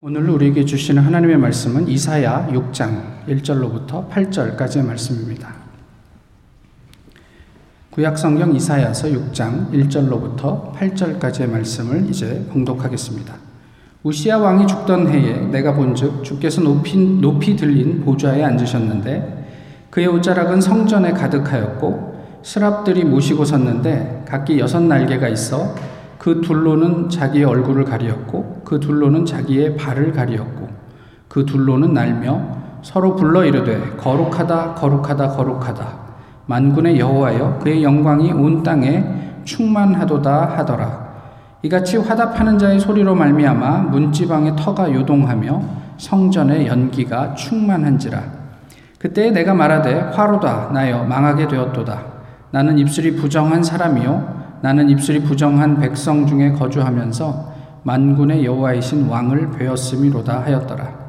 오늘 0.00 0.30
우리에게 0.30 0.64
주시는 0.64 1.02
하나님의 1.02 1.38
말씀은 1.38 1.88
이사야 1.88 2.50
6장 2.52 3.26
1절로부터 3.26 4.08
8절까지의 4.08 4.86
말씀입니다. 4.86 5.52
구약 7.90 8.16
성경 8.16 8.54
이사야서 8.54 9.08
6장 9.08 9.72
1절로부터 9.72 10.72
8절까지의 10.72 11.50
말씀을 11.50 12.08
이제 12.08 12.46
봉독하겠습니다. 12.52 13.34
우시아 14.04 14.38
왕이 14.38 14.68
죽던 14.68 15.08
해에 15.08 15.40
내가 15.48 15.74
본즉 15.74 16.22
주께서 16.22 16.60
높이, 16.60 16.96
높이 16.96 17.56
들린 17.56 18.04
보좌에 18.04 18.44
앉으셨는데 18.44 19.88
그의 19.90 20.06
옷자락은 20.06 20.60
성전에 20.60 21.10
가득하였고 21.10 22.38
스랍들이 22.44 23.02
모시고 23.02 23.44
섰는데 23.44 24.26
각기 24.28 24.60
여섯 24.60 24.78
날개가 24.78 25.26
있어 25.30 25.74
그 26.18 26.40
둘로는 26.40 27.08
자기의 27.08 27.44
얼굴을 27.44 27.84
가리었고 27.84 28.62
그 28.64 28.80
둘로는 28.80 29.24
자기의 29.24 29.76
발을 29.76 30.12
가리었고 30.12 30.68
그 31.28 31.46
둘로는 31.46 31.94
날며 31.94 32.58
서로 32.82 33.16
불러 33.16 33.44
이르되 33.44 33.96
거룩하다 33.96 34.74
거룩하다 34.74 35.28
거룩하다. 35.28 36.08
만군의 36.46 36.98
여호와여 36.98 37.58
그의 37.62 37.82
영광이 37.82 38.32
온 38.32 38.62
땅에 38.62 39.04
충만하도다 39.44 40.58
하더라. 40.58 41.08
이같이 41.62 41.96
화답하는 41.96 42.58
자의 42.58 42.78
소리로 42.78 43.14
말미암아 43.14 43.78
문지방의 43.90 44.54
터가 44.56 44.92
요동하며 44.92 45.62
성전의 45.98 46.66
연기가 46.66 47.34
충만한지라. 47.34 48.22
그때 48.98 49.30
내가 49.30 49.54
말하되 49.54 50.12
화로다 50.14 50.70
나여 50.72 51.04
망하게 51.04 51.48
되었도다. 51.48 52.00
나는 52.50 52.78
입술이 52.78 53.16
부정한 53.16 53.62
사람이요 53.62 54.38
나는 54.60 54.90
입술이 54.90 55.22
부정한 55.22 55.78
백성 55.78 56.26
중에 56.26 56.52
거주하면서 56.52 57.54
만군의 57.84 58.44
여호와이신 58.44 59.06
왕을 59.06 59.52
베었음이로다 59.52 60.40
하였더라. 60.42 61.08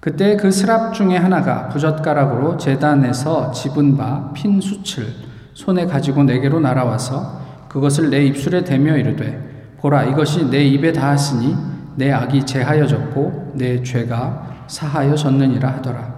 그때 0.00 0.36
그 0.36 0.50
스랍 0.50 0.92
중에 0.92 1.16
하나가 1.16 1.68
부젓가락으로 1.68 2.56
재단에서 2.56 3.52
집은 3.52 3.96
바핀 3.96 4.60
숯을 4.60 5.06
손에 5.54 5.86
가지고 5.86 6.24
내게로 6.24 6.58
날아와서 6.60 7.40
그것을 7.68 8.10
내 8.10 8.24
입술에 8.24 8.64
대며 8.64 8.96
이르되 8.96 9.74
보라 9.78 10.04
이것이 10.04 10.50
내 10.50 10.64
입에 10.64 10.92
닿았으니 10.92 11.56
내 11.96 12.10
악이 12.10 12.44
제하여졌고 12.46 13.52
내 13.54 13.82
죄가 13.82 14.64
사하여졌느니라 14.66 15.68
하더라. 15.68 16.14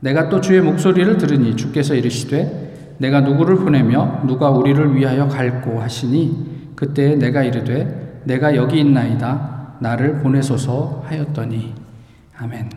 내가 0.00 0.28
또 0.28 0.40
주의 0.40 0.60
목소리를 0.60 1.18
들으니 1.18 1.56
주께서 1.56 1.94
이르시되 1.94 2.67
내가 2.98 3.20
누구를 3.20 3.56
보내며 3.56 4.22
누가 4.26 4.50
우리를 4.50 4.94
위하여 4.94 5.28
갈고 5.28 5.80
하시니 5.80 6.72
그때 6.76 7.14
내가 7.16 7.42
이르되 7.42 8.22
내가 8.24 8.54
여기 8.54 8.80
있나이다. 8.80 9.76
나를 9.80 10.18
보내소서 10.18 11.04
하였더니. 11.06 11.74
아멘. 12.36 12.70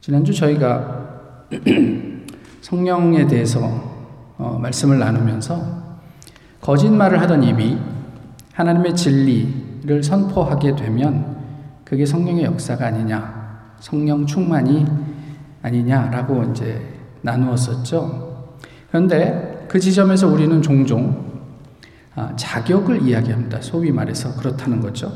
지난주 0.00 0.32
저희가 0.32 1.48
성령에 2.60 3.26
대해서 3.26 3.60
어, 4.38 4.58
말씀을 4.60 4.98
나누면서 4.98 5.98
거짓말을 6.60 7.20
하던 7.22 7.42
입이 7.42 7.78
하나님의 8.52 8.94
진리를 8.94 10.02
선포하게 10.02 10.76
되면 10.76 11.36
그게 11.84 12.06
성령의 12.06 12.44
역사가 12.44 12.86
아니냐, 12.86 13.35
성령 13.80 14.26
충만이 14.26 14.86
아니냐라고 15.62 16.44
이제 16.50 16.80
나누었었죠. 17.22 18.56
그런데 18.88 19.66
그 19.68 19.80
지점에서 19.80 20.28
우리는 20.28 20.62
종종 20.62 21.26
아, 22.14 22.34
자격을 22.34 23.02
이야기합니다. 23.02 23.60
소위 23.60 23.92
말해서 23.92 24.34
그렇다는 24.36 24.80
거죠. 24.80 25.12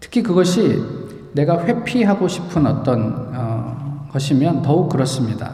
특히 0.00 0.22
그것이 0.22 0.82
내가 1.32 1.64
회피하고 1.64 2.26
싶은 2.26 2.66
어떤 2.66 3.30
어, 3.34 4.08
것이면 4.10 4.62
더욱 4.62 4.88
그렇습니다. 4.88 5.52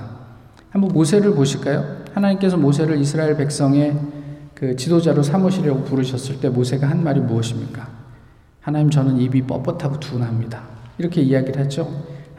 한번 0.71 0.91
모세를 0.93 1.35
보실까요? 1.35 2.05
하나님께서 2.15 2.57
모세를 2.57 2.99
이스라엘 2.99 3.37
백성의 3.37 3.99
그 4.55 4.77
지도자로 4.77 5.23
삼으시려고 5.23 5.85
부르셨을 5.85 6.41
때 6.41 6.49
모세가 6.49 6.89
한 6.89 7.03
말이 7.03 7.21
무엇입니까? 7.21 7.89
하나님 8.61 8.91
저는 8.91 9.19
입이 9.19 9.43
뻣뻣하고 9.47 10.01
둔합니다. 10.01 10.63
이렇게 10.99 11.23
이야기를 11.23 11.61
했죠. 11.61 11.89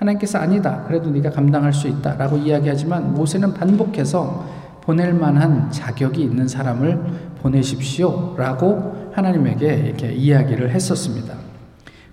하나님께서 0.01 0.39
아니다. 0.39 0.83
그래도 0.87 1.11
네가 1.11 1.29
감당할 1.29 1.71
수 1.71 1.87
있다라고 1.87 2.37
이야기하지만 2.37 3.13
모세는 3.13 3.53
반복해서 3.53 4.45
보낼 4.81 5.13
만한 5.13 5.69
자격이 5.69 6.21
있는 6.21 6.47
사람을 6.47 6.99
보내십시오라고 7.41 9.11
하나님에게 9.13 9.73
이렇게 9.85 10.11
이야기를 10.11 10.71
했었습니다. 10.71 11.35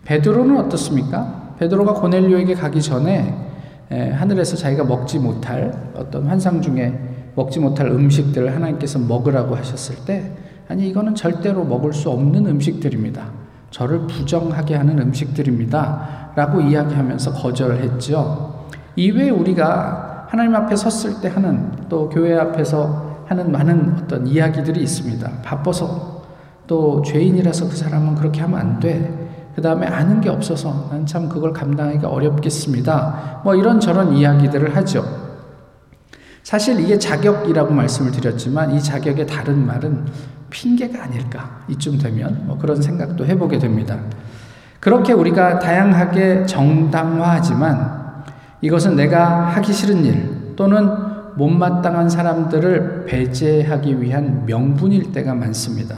베드로는 0.05 0.59
어떻습니까? 0.59 1.55
베드로가 1.59 1.95
고넬료에게 1.95 2.55
가기 2.55 2.83
전에 2.83 3.35
하늘에서 3.91 4.57
자기가 4.57 4.85
먹지 4.85 5.19
못할 5.19 5.73
어떤 5.95 6.27
환상 6.27 6.61
중에 6.61 6.99
먹지 7.35 7.59
못할 7.59 7.89
음식들을 7.89 8.55
하나님께서 8.55 8.99
먹으라고 8.99 9.55
하셨을 9.57 10.05
때 10.05 10.31
아니 10.69 10.89
이거는 10.89 11.15
절대로 11.15 11.65
먹을 11.65 11.95
수 11.95 12.11
없는 12.11 12.47
음식들입니다. 12.47 13.38
저를 13.71 14.07
부정하게 14.07 14.77
하는 14.77 14.99
음식들입니다. 14.99 16.33
라고 16.35 16.61
이야기하면서 16.61 17.33
거절했죠. 17.33 18.67
이외에 18.97 19.31
우리가 19.31 20.27
하나님 20.29 20.55
앞에 20.55 20.77
섰을 20.77 21.21
때 21.21 21.29
하는 21.29 21.71
또 21.89 22.09
교회 22.09 22.37
앞에서 22.39 23.25
하는 23.27 23.53
많은 23.53 23.97
어떤 24.03 24.27
이야기들이 24.27 24.83
있습니다. 24.83 25.31
바빠서 25.43 26.23
또 26.67 27.03
죄인이라서 27.03 27.69
그 27.69 27.77
사람은 27.77 28.15
그렇게 28.15 28.41
하면 28.43 28.59
안 28.59 28.81
돼. 28.81 29.51
그 29.55 29.63
다음에 29.63 29.87
아는 29.87 30.21
게 30.21 30.29
없어서 30.29 30.89
난 30.91 31.05
참 31.05 31.29
그걸 31.29 31.53
감당하기가 31.53 32.09
어렵겠습니다. 32.09 33.41
뭐 33.45 33.55
이런저런 33.55 34.13
이야기들을 34.13 34.77
하죠. 34.77 35.05
사실 36.43 36.79
이게 36.81 36.99
자격이라고 36.99 37.73
말씀을 37.75 38.11
드렸지만 38.13 38.75
이 38.75 38.83
자격의 38.83 39.27
다른 39.27 39.67
말은 39.67 40.07
핑계가 40.51 41.05
아닐까 41.05 41.61
이쯤 41.69 41.99
되면 41.99 42.47
뭐 42.47 42.59
그런 42.59 42.81
생각도 42.81 43.27
해보게 43.27 43.59
됩니다. 43.59 43.99
그렇게 44.81 45.13
우리가 45.13 45.59
다양하게 45.59 46.47
정당화하지만 46.47 48.25
이것은 48.61 48.97
내가 48.97 49.47
하기 49.49 49.73
싫은 49.73 50.05
일 50.05 50.55
또는 50.57 50.89
못마땅한 51.37 52.09
사람들을 52.09 53.07
배제하기 53.07 54.03
위한 54.03 54.45
명분일 54.47 55.13
때가 55.13 55.35
많습니다. 55.35 55.97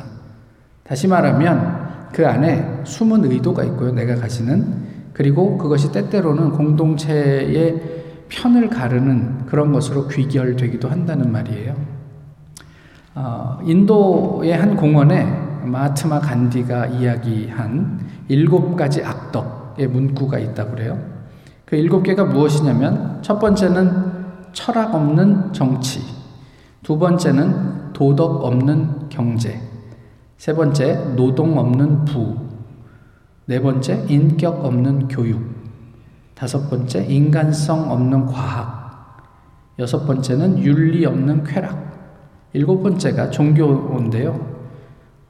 다시 0.82 1.08
말하면 1.08 1.88
그 2.12 2.26
안에 2.26 2.82
숨은 2.84 3.24
의도가 3.24 3.64
있고요. 3.64 3.92
내가 3.92 4.16
가지는 4.16 4.90
그리고 5.12 5.56
그것이 5.56 5.92
때때로는 5.92 6.50
공동체의 6.50 8.00
편을 8.28 8.70
가르는 8.70 9.46
그런 9.46 9.72
것으로 9.72 10.08
귀결되기도 10.08 10.88
한다는 10.88 11.32
말이에요. 11.32 11.89
어, 13.14 13.58
인도의 13.64 14.52
한 14.56 14.76
공원에 14.76 15.24
마트마 15.64 16.20
간디가 16.20 16.86
이야기한 16.86 18.06
일곱 18.28 18.76
가지 18.76 19.04
악덕의 19.04 19.88
문구가 19.88 20.38
있다고 20.38 20.70
그래요. 20.72 20.98
그 21.64 21.76
일곱 21.76 22.02
개가 22.02 22.24
무엇이냐면 22.24 23.18
첫 23.22 23.38
번째는 23.38 24.20
철학 24.52 24.94
없는 24.94 25.52
정치, 25.52 26.00
두 26.82 26.98
번째는 26.98 27.92
도덕 27.92 28.44
없는 28.44 29.08
경제, 29.08 29.60
세 30.36 30.54
번째 30.54 31.14
노동 31.16 31.58
없는 31.58 32.04
부, 32.04 32.36
네 33.46 33.60
번째 33.60 34.04
인격 34.08 34.64
없는 34.64 35.08
교육, 35.08 35.44
다섯 36.34 36.70
번째 36.70 37.04
인간성 37.04 37.90
없는 37.90 38.26
과학, 38.26 39.18
여섯 39.78 40.06
번째는 40.06 40.58
윤리 40.60 41.04
없는 41.04 41.44
쾌락, 41.44 41.89
일곱 42.52 42.82
번째가 42.82 43.30
종교인데요. 43.30 44.58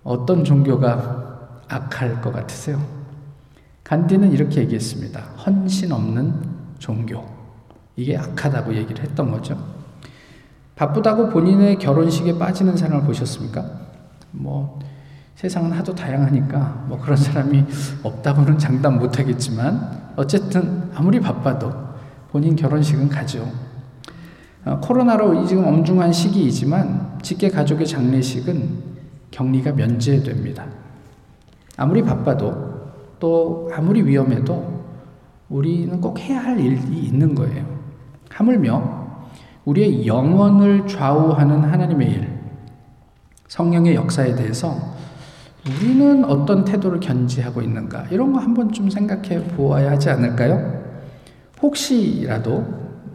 어떤 0.03 0.45
종교가 0.45 1.61
악할 1.69 2.21
것 2.21 2.33
같으세요? 2.33 2.81
간디는 3.85 4.33
이렇게 4.33 4.61
얘기했습니다. 4.63 5.21
헌신 5.47 5.93
없는 5.93 6.35
종교. 6.79 7.25
이게 7.97 8.17
악하다고 8.17 8.75
얘기를 8.75 9.03
했던 9.05 9.31
거죠. 9.31 9.59
바쁘다고 10.77 11.29
본인의 11.29 11.79
결혼식에 11.79 12.39
빠지는 12.39 12.77
사람을 12.77 13.05
보셨습니까? 13.05 13.65
뭐, 14.31 14.79
세상은 15.35 15.73
하도 15.73 15.95
다양하니까 15.95 16.85
뭐 16.89 16.99
그런 16.99 17.17
사람이 17.17 17.65
없다고는 18.03 18.59
장담 18.59 18.99
못 18.99 19.19
하겠지만 19.19 20.13
어쨌든 20.17 20.91
아무리 20.95 21.21
바빠도 21.21 21.73
본인 22.31 22.57
결혼식은 22.57 23.09
가죠. 23.09 23.51
어, 24.65 24.79
코로나로 24.81 25.47
지금 25.47 25.67
엄중한 25.67 26.13
시기이지만 26.13 27.10
직계 27.23 27.51
가족의 27.51 27.87
장례식은 27.87 28.91
격리가 29.31 29.73
면제됩니다. 29.73 30.67
아무리 31.77 32.03
바빠도 32.03 32.71
또 33.19 33.71
아무리 33.73 34.03
위험해도 34.03 34.81
우리는 35.49 36.01
꼭 36.01 36.19
해야 36.19 36.43
할 36.43 36.59
일이 36.59 36.77
있는 36.77 37.35
거예요. 37.35 37.65
하물며 38.31 39.01
우리의 39.65 40.07
영혼을 40.07 40.87
좌우하는 40.87 41.65
하나님의 41.65 42.11
일, 42.11 42.41
성령의 43.49 43.95
역사에 43.95 44.35
대해서 44.35 44.75
우리는 45.67 46.25
어떤 46.25 46.65
태도를 46.65 47.01
견지하고 47.01 47.61
있는가? 47.61 48.07
이런 48.11 48.33
거 48.33 48.39
한번 48.39 48.73
좀 48.73 48.89
생각해 48.89 49.45
보아야 49.57 49.91
하지 49.91 50.09
않을까요? 50.09 50.81
혹시라도, 51.61 52.65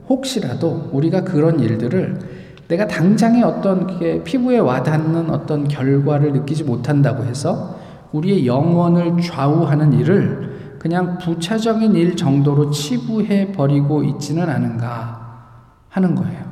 혹시라도 0.07 0.89
우리가 0.93 1.23
그런 1.23 1.59
일들을 1.59 2.34
내가 2.67 2.87
당장에 2.87 3.43
어떤 3.43 3.99
게 3.99 4.23
피부에 4.23 4.57
와닿는 4.57 5.29
어떤 5.29 5.67
결과를 5.67 6.33
느끼지 6.33 6.63
못한다고 6.63 7.23
해서 7.23 7.79
우리의 8.11 8.47
영혼을 8.47 9.21
좌우하는 9.21 9.93
일을 9.93 10.77
그냥 10.79 11.17
부차적인 11.17 11.95
일 11.95 12.15
정도로 12.15 12.71
치부해 12.71 13.51
버리고 13.51 14.03
있지는 14.03 14.49
않은가 14.49 15.25
하는 15.89 16.15
거예요. 16.15 16.45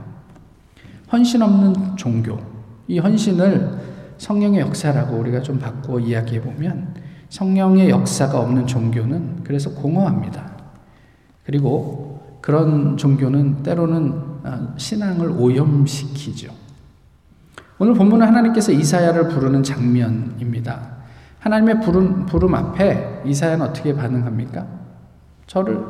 헌신 1.12 1.42
없는 1.42 1.98
종교. 1.98 2.40
이 2.88 3.00
헌신을 3.00 3.94
성령의 4.18 4.62
역사라고 4.62 5.18
우리가 5.18 5.42
좀 5.42 5.60
바꾸어 5.60 6.00
이야기해 6.00 6.42
보면 6.42 6.96
성령의 7.30 7.90
역사가 7.90 8.40
없는 8.40 8.68
종교는 8.68 9.44
그래서 9.44 9.72
공허합니다. 9.72 10.52
그리고 11.46 12.40
그런 12.42 12.98
종교는 12.98 13.64
때로는 13.64 14.12
어, 14.12 14.33
신앙을 14.78 15.32
오염시키죠. 15.32 16.52
오늘 17.80 17.94
본문은 17.94 18.26
하나님께서 18.26 18.72
이사야를 18.72 19.30
부르는 19.30 19.64
장면입니다. 19.64 20.94
하나님의 21.40 21.82
부름, 21.82 22.26
부름 22.26 22.56
앞에 22.56 23.24
이사야는 23.26 23.66
어떻게 23.66 23.94
반응합니까? 23.94 24.66
저를 25.48 25.84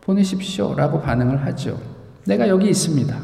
보내십시오. 0.00 0.74
라고 0.74 1.00
반응을 1.00 1.44
하죠. 1.46 1.78
내가 2.26 2.48
여기 2.48 2.68
있습니다. 2.68 3.16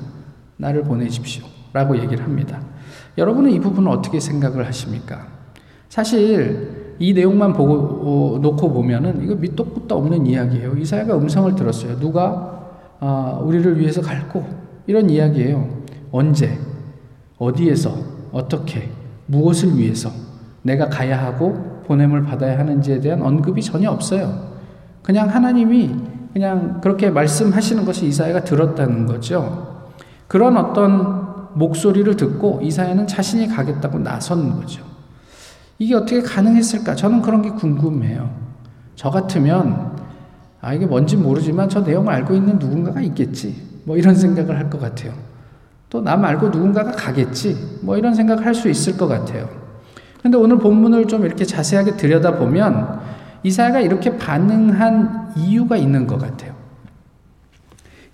나를 0.56 0.82
보내십시오. 0.82 1.44
라고 1.72 1.96
얘기를 1.96 2.24
합니다. 2.24 2.60
여러분은 3.18 3.50
이 3.50 3.60
부분을 3.60 3.90
어떻게 3.90 4.18
생각을 4.18 4.66
하십니까? 4.66 5.28
사실 5.88 6.96
이 6.98 7.12
내용만 7.12 7.52
보고 7.52 8.34
어, 8.34 8.38
놓고 8.38 8.72
보면은 8.72 9.22
이거 9.22 9.34
밑도 9.34 9.64
끝도 9.64 9.96
없는 9.96 10.26
이야기예요. 10.26 10.76
이사야가 10.76 11.16
음성을 11.16 11.54
들었어요. 11.54 11.98
누가 11.98 12.61
아, 13.04 13.40
우리를 13.42 13.80
위해서 13.80 14.00
갈고 14.00 14.46
이런 14.86 15.10
이야기예요. 15.10 15.68
언제, 16.12 16.56
어디에서, 17.36 17.92
어떻게, 18.30 18.90
무엇을 19.26 19.76
위해서 19.76 20.08
내가 20.62 20.88
가야 20.88 21.20
하고 21.20 21.82
보냄을 21.84 22.22
받아야 22.22 22.56
하는지에 22.60 23.00
대한 23.00 23.20
언급이 23.20 23.60
전혀 23.60 23.90
없어요. 23.90 24.52
그냥 25.02 25.28
하나님이 25.28 25.96
그냥 26.32 26.80
그렇게 26.80 27.10
말씀하시는 27.10 27.84
것이 27.84 28.06
이사야가 28.06 28.44
들었다는 28.44 29.06
거죠. 29.06 29.90
그런 30.28 30.56
어떤 30.56 31.48
목소리를 31.54 32.16
듣고 32.16 32.60
이사야는 32.62 33.08
자신이 33.08 33.48
가겠다고 33.48 33.98
나선 33.98 34.54
거죠. 34.54 34.84
이게 35.80 35.96
어떻게 35.96 36.22
가능했을까? 36.22 36.94
저는 36.94 37.20
그런 37.20 37.42
게 37.42 37.50
궁금해요. 37.50 38.30
저 38.94 39.10
같으면 39.10 39.91
아 40.62 40.72
이게 40.72 40.86
뭔지 40.86 41.16
모르지만 41.16 41.68
저 41.68 41.80
내용을 41.80 42.10
알고 42.12 42.34
있는 42.34 42.58
누군가가 42.58 43.00
있겠지. 43.02 43.54
뭐 43.84 43.96
이런 43.98 44.14
생각을 44.14 44.56
할 44.56 44.70
것 44.70 44.80
같아요. 44.80 45.12
또 45.90 46.00
나 46.00 46.16
말고 46.16 46.48
누군가가 46.48 46.92
가겠지. 46.92 47.78
뭐 47.82 47.98
이런 47.98 48.14
생각을 48.14 48.46
할 48.46 48.54
수 48.54 48.68
있을 48.70 48.96
것 48.96 49.06
같아요. 49.08 49.48
근데 50.22 50.38
오늘 50.38 50.58
본문을 50.58 51.06
좀 51.08 51.26
이렇게 51.26 51.44
자세하게 51.44 51.96
들여다보면 51.96 53.00
이사야가 53.42 53.80
이렇게 53.80 54.16
반응한 54.16 55.32
이유가 55.36 55.76
있는 55.76 56.06
것 56.06 56.16
같아요. 56.18 56.54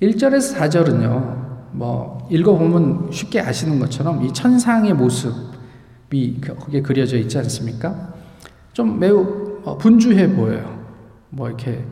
1절에서 0.03 0.57
4절은요. 0.57 1.37
뭐 1.73 2.27
읽어보면 2.31 3.11
쉽게 3.13 3.41
아시는 3.41 3.79
것처럼 3.79 4.23
이 4.25 4.33
천상의 4.33 4.95
모습이 4.95 6.39
그, 6.41 6.55
거기에 6.57 6.81
그려져 6.81 7.19
있지 7.19 7.37
않습니까? 7.39 8.15
좀 8.73 8.99
매우 8.99 9.61
어, 9.65 9.77
분주해 9.77 10.35
보여요. 10.35 10.79
뭐 11.31 11.47
이렇게 11.49 11.85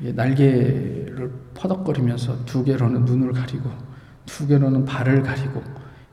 날개를 0.00 1.30
퍼덕거리면서 1.54 2.44
두 2.46 2.64
개로는 2.64 3.04
눈을 3.04 3.32
가리고 3.32 3.70
두 4.26 4.46
개로는 4.46 4.84
발을 4.84 5.22
가리고 5.22 5.62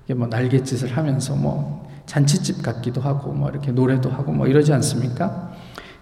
이게 0.06 0.14
뭐 0.14 0.28
날갯짓을 0.28 0.96
하면서 0.96 1.36
뭐 1.36 1.88
잔치집 2.06 2.64
같기도 2.64 3.02
하고 3.02 3.32
뭐 3.32 3.50
이렇게 3.50 3.72
노래도 3.72 4.10
하고 4.10 4.32
뭐 4.32 4.48
이러지 4.48 4.74
않습니까? 4.74 5.52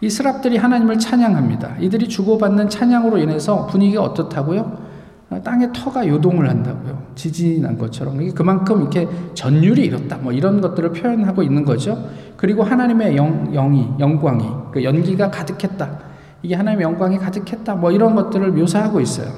이 0.02 0.10
스랍들이 0.10 0.58
하나님을 0.58 1.00
찬양합니다. 1.00 1.78
이들이 1.80 2.08
주고받는 2.10 2.70
찬양으로 2.70 3.18
인해서 3.18 3.66
분위기가 3.68 4.04
어떻다고요? 4.04 4.86
아, 5.30 5.42
땅의 5.42 5.70
터가 5.74 6.08
요동을 6.08 6.48
한다고요. 6.48 7.02
지진이 7.16 7.60
난 7.60 7.78
것처럼. 7.78 8.22
이게 8.22 8.32
그만큼 8.32 8.82
이렇게 8.82 9.08
전율이 9.34 9.84
이렇다. 9.86 10.18
뭐 10.18 10.32
이런 10.32 10.62
것들을 10.62 10.92
표현하고 10.92 11.42
있는 11.42 11.66
거죠. 11.66 12.08
그리고 12.38 12.64
하나님의 12.64 13.18
영, 13.18 13.52
영이, 13.52 13.96
영광이, 14.00 14.46
그 14.72 14.84
연기가 14.84 15.32
가득했다. 15.32 16.05
이게 16.46 16.54
하나님의 16.54 16.84
영광이 16.84 17.18
가득했다. 17.18 17.74
뭐 17.74 17.92
이런 17.92 18.14
것들을 18.14 18.52
묘사하고 18.52 19.02
있어요. 19.02 19.34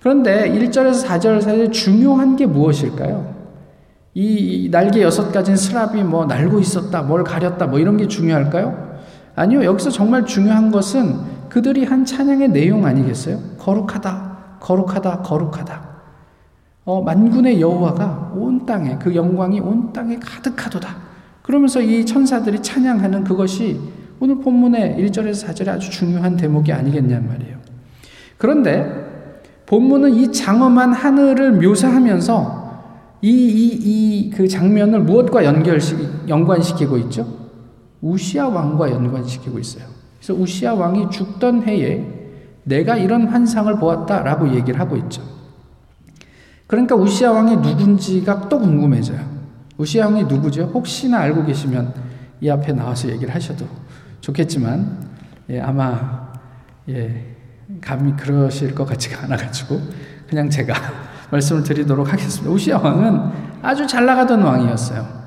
그런데 0.00 0.48
1절에서 0.48 1.04
4절 1.04 1.40
사이에 1.40 1.70
중요한 1.72 2.36
게 2.36 2.46
무엇일까요? 2.46 3.34
이 4.14 4.68
날개 4.70 5.02
여섯 5.02 5.32
가지는 5.32 5.56
스랍이 5.56 6.04
뭐 6.04 6.26
날고 6.26 6.60
있었다, 6.60 7.02
뭘 7.02 7.24
가렸다, 7.24 7.66
뭐 7.66 7.80
이런 7.80 7.96
게 7.96 8.06
중요할까요? 8.06 8.98
아니요. 9.34 9.64
여기서 9.64 9.90
정말 9.90 10.24
중요한 10.24 10.70
것은 10.70 11.48
그들이 11.48 11.84
한 11.84 12.04
찬양의 12.04 12.50
내용 12.50 12.86
아니겠어요? 12.86 13.38
거룩하다, 13.58 14.58
거룩하다, 14.60 15.22
거룩하다. 15.22 15.88
어, 16.84 17.02
만군의 17.02 17.60
여호와가 17.60 18.32
온 18.36 18.64
땅에 18.64 18.96
그 19.00 19.12
영광이 19.12 19.58
온 19.58 19.92
땅에 19.92 20.20
가득하도다. 20.20 20.88
그러면서 21.42 21.80
이 21.80 22.06
천사들이 22.06 22.62
찬양하는 22.62 23.24
그것이 23.24 23.80
오늘 24.20 24.40
본문의 24.40 24.96
1절에서 24.98 25.48
4절에 25.48 25.68
아주 25.68 25.90
중요한 25.90 26.36
대목이 26.36 26.72
아니겠냔 26.72 27.26
말이에요. 27.26 27.58
그런데 28.36 28.86
본문은 29.66 30.14
이 30.14 30.32
장엄한 30.32 30.92
하늘을 30.92 31.52
묘사하면서 31.52 32.68
이, 33.22 33.28
이, 33.30 33.78
이 33.82 34.08
그 34.30 34.46
장면을 34.46 35.00
무엇과 35.00 35.44
연결시, 35.44 35.96
연관시키고 36.28 36.96
있죠? 36.98 37.26
우시아 38.00 38.46
왕과 38.48 38.90
연관시키고 38.90 39.58
있어요. 39.58 39.84
그래서 40.16 40.40
우시아 40.40 40.74
왕이 40.74 41.10
죽던 41.10 41.64
해에 41.64 42.06
내가 42.62 42.96
이런 42.96 43.26
환상을 43.26 43.76
보았다라고 43.78 44.54
얘기를 44.54 44.78
하고 44.78 44.96
있죠. 44.96 45.22
그러니까 46.68 46.94
우시아 46.94 47.32
왕이 47.32 47.56
누군지가 47.56 48.48
또 48.48 48.60
궁금해져요. 48.60 49.18
우시아 49.76 50.06
왕이 50.06 50.24
누구죠? 50.24 50.70
혹시나 50.72 51.18
알고 51.18 51.44
계시면 51.46 51.92
이 52.40 52.48
앞에 52.48 52.72
나와서 52.72 53.08
얘기를 53.08 53.34
하셔도 53.34 53.66
좋겠지만 54.20 55.08
예, 55.50 55.60
아마 55.60 56.28
예, 56.88 57.34
감히 57.80 58.14
그러실 58.16 58.74
것 58.74 58.84
같지가 58.84 59.24
않아가지고 59.24 59.80
그냥 60.28 60.48
제가 60.50 60.74
말씀을 61.30 61.62
드리도록 61.62 62.12
하겠습니다. 62.12 62.50
우시아 62.50 62.78
왕은 62.78 63.30
아주 63.62 63.86
잘 63.86 64.06
나가던 64.06 64.42
왕이었어요. 64.42 65.18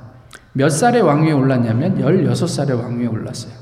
몇 0.54 0.70
살의 0.70 1.02
왕위에 1.02 1.32
올랐냐면 1.32 1.98
16살의 2.00 2.78
왕위에 2.80 3.08
올랐어요. 3.08 3.54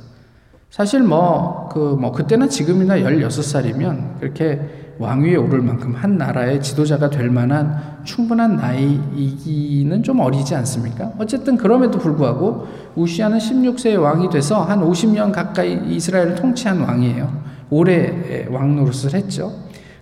사실 0.69 1.01
뭐, 1.01 1.67
그, 1.71 1.79
뭐, 1.99 2.11
그때나 2.11 2.47
지금이나 2.47 2.97
16살이면 2.97 4.19
그렇게 4.19 4.78
왕위에 4.99 5.37
오를 5.37 5.61
만큼 5.61 5.95
한 5.95 6.17
나라의 6.17 6.61
지도자가 6.61 7.09
될 7.09 7.29
만한 7.29 7.99
충분한 8.03 8.57
나이이기는 8.57 10.03
좀 10.03 10.19
어리지 10.19 10.53
않습니까? 10.55 11.13
어쨌든 11.17 11.55
그럼에도 11.55 11.97
불구하고 11.97 12.67
우시아는 12.95 13.37
16세의 13.37 14.01
왕이 14.01 14.29
돼서 14.29 14.61
한 14.61 14.81
50년 14.81 15.31
가까이 15.31 15.79
이스라엘을 15.87 16.35
통치한 16.35 16.81
왕이에요. 16.81 17.31
오래 17.69 18.45
왕 18.51 18.75
노릇을 18.75 19.13
했죠. 19.13 19.53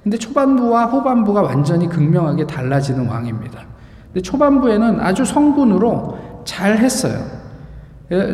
근데 0.01 0.17
초반부와 0.17 0.85
후반부가 0.85 1.43
완전히 1.43 1.87
극명하게 1.87 2.47
달라지는 2.47 3.07
왕입니다. 3.07 3.59
근데 4.07 4.21
초반부에는 4.21 4.99
아주 4.99 5.23
성군으로 5.25 6.17
잘 6.43 6.79
했어요. 6.79 7.23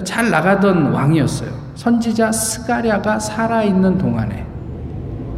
잘 0.05 0.29
나가던 0.29 0.93
왕이었어요. 0.93 1.49
선지자 1.75 2.31
스가랴가 2.31 3.19
살아있는 3.19 3.97
동안에 3.97 4.52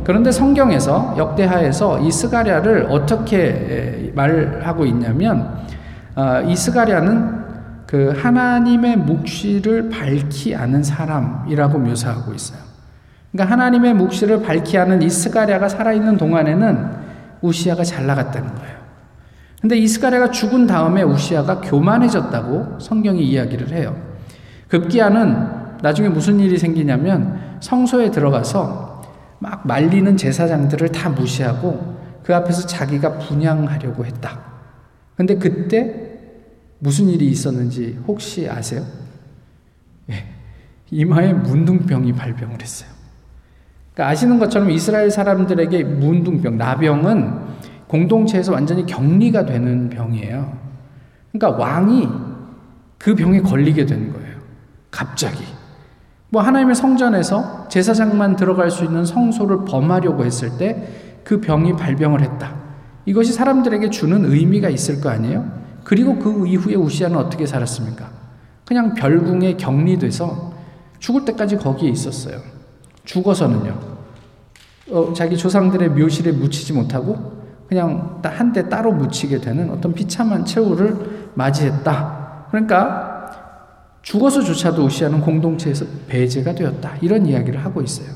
그런데 0.06 0.32
성경에서 0.32 1.16
역대하에서 1.18 2.00
이 2.00 2.12
스가랴를 2.12 2.88
어떻게 2.92 4.12
말하고 4.14 4.86
있냐면 4.86 5.58
어, 6.16 6.42
이 6.46 6.56
스가랴는 6.56 7.46
그 7.88 8.14
하나님의 8.16 8.98
묵시를 8.98 9.90
밝히 9.90 10.56
아는 10.56 10.84
사람이라고 10.84 11.80
묘사하고 11.80 12.34
있어요. 12.34 12.60
그러니까 13.32 13.52
하나님의 13.52 13.96
묵시를 13.96 14.44
밝히 14.44 14.78
아는 14.78 15.02
이 15.02 15.10
스가랴가 15.10 15.70
살아있는 15.70 16.18
동안에는 16.18 16.90
우시아가 17.42 17.84
잘 17.84 18.06
나갔다는 18.06 18.56
거예요. 18.56 18.76
근데 19.62 19.76
이 19.78 19.88
스가랴가 19.88 20.30
죽은 20.30 20.68
다음에 20.68 21.02
우시아가 21.02 21.62
교만해졌다고 21.62 22.78
성경이 22.80 23.24
이야기를 23.24 23.72
해요. 23.72 23.96
급기야는 24.68 25.48
나중에 25.82 26.10
무슨 26.10 26.40
일이 26.40 26.58
생기냐면 26.58 27.40
성소에 27.60 28.12
들어가서 28.12 28.85
막 29.46 29.68
말리는 29.68 30.18
제사장들을 30.18 30.90
다 30.90 31.10
무시하고 31.10 31.96
그 32.24 32.36
앞에서 32.36 32.66
자기가 32.66 33.20
분양하려고 33.20 34.04
했다. 34.04 34.42
근데 35.16 35.36
그때 35.36 36.18
무슨 36.80 37.10
일이 37.10 37.28
있었는지 37.28 38.00
혹시 38.08 38.50
아세요? 38.50 38.84
예, 40.10 40.26
이마에 40.90 41.34
문둥병이 41.34 42.14
발병을 42.14 42.60
했어요. 42.60 42.90
그러니까 43.94 44.12
아시는 44.12 44.40
것처럼 44.40 44.72
이스라엘 44.72 45.12
사람들에게 45.12 45.84
문둥병, 45.84 46.58
나병은 46.58 47.40
공동체에서 47.88 48.52
완전히 48.52 48.88
격리가 48.88 49.46
되는 49.46 49.90
병이에요. 49.90 50.58
그러니까 51.32 51.62
왕이 51.62 52.10
그 52.98 53.14
병에 53.14 53.42
걸리게 53.42 53.86
된 53.86 54.12
거예요. 54.12 54.38
갑자기. 54.90 55.44
뭐 56.36 56.42
하나님의 56.42 56.76
성전에서 56.76 57.70
제사장만 57.70 58.36
들어갈 58.36 58.70
수 58.70 58.84
있는 58.84 59.06
성소를 59.06 59.64
범하려고 59.64 60.26
했을 60.26 60.58
때 60.58 61.06
그 61.24 61.40
병이 61.42 61.78
발병을 61.78 62.22
했다. 62.22 62.54
이것이 63.06 63.34
사람들에게 63.34 63.90
주는 63.90 64.26
의미가 64.26 64.70
있을 64.70 65.02
거 65.02 65.10
아니에요? 65.10 65.44
그리고 65.84 66.20
그 66.20 66.46
이후에 66.46 66.76
우시아는 66.76 67.18
어떻게 67.18 67.48
살았습니까? 67.48 68.08
그냥 68.66 68.94
별궁에 68.94 69.56
격리돼서 69.58 70.54
죽을 71.00 71.26
때까지 71.26 71.58
거기에 71.58 71.90
있었어요. 71.90 72.38
죽어서는요. 73.06 73.80
어, 74.92 75.14
자기 75.14 75.36
조상들의 75.36 75.90
묘실에 75.90 76.34
묻히지 76.34 76.74
못하고 76.74 77.42
그냥 77.70 78.20
한 78.24 78.54
대 78.54 78.70
따로 78.70 78.92
묻히게 78.92 79.40
되는 79.40 79.72
어떤 79.72 79.94
비참한 79.94 80.46
최후를 80.46 81.32
맞이했다. 81.34 82.48
그러니까 82.52 83.05
죽어서조차도 84.06 84.86
우시아는 84.86 85.22
공동체에서 85.22 85.86
배제가 86.08 86.54
되었다. 86.54 86.96
이런 87.02 87.26
이야기를 87.26 87.66
하고 87.66 87.82
있어요. 87.82 88.08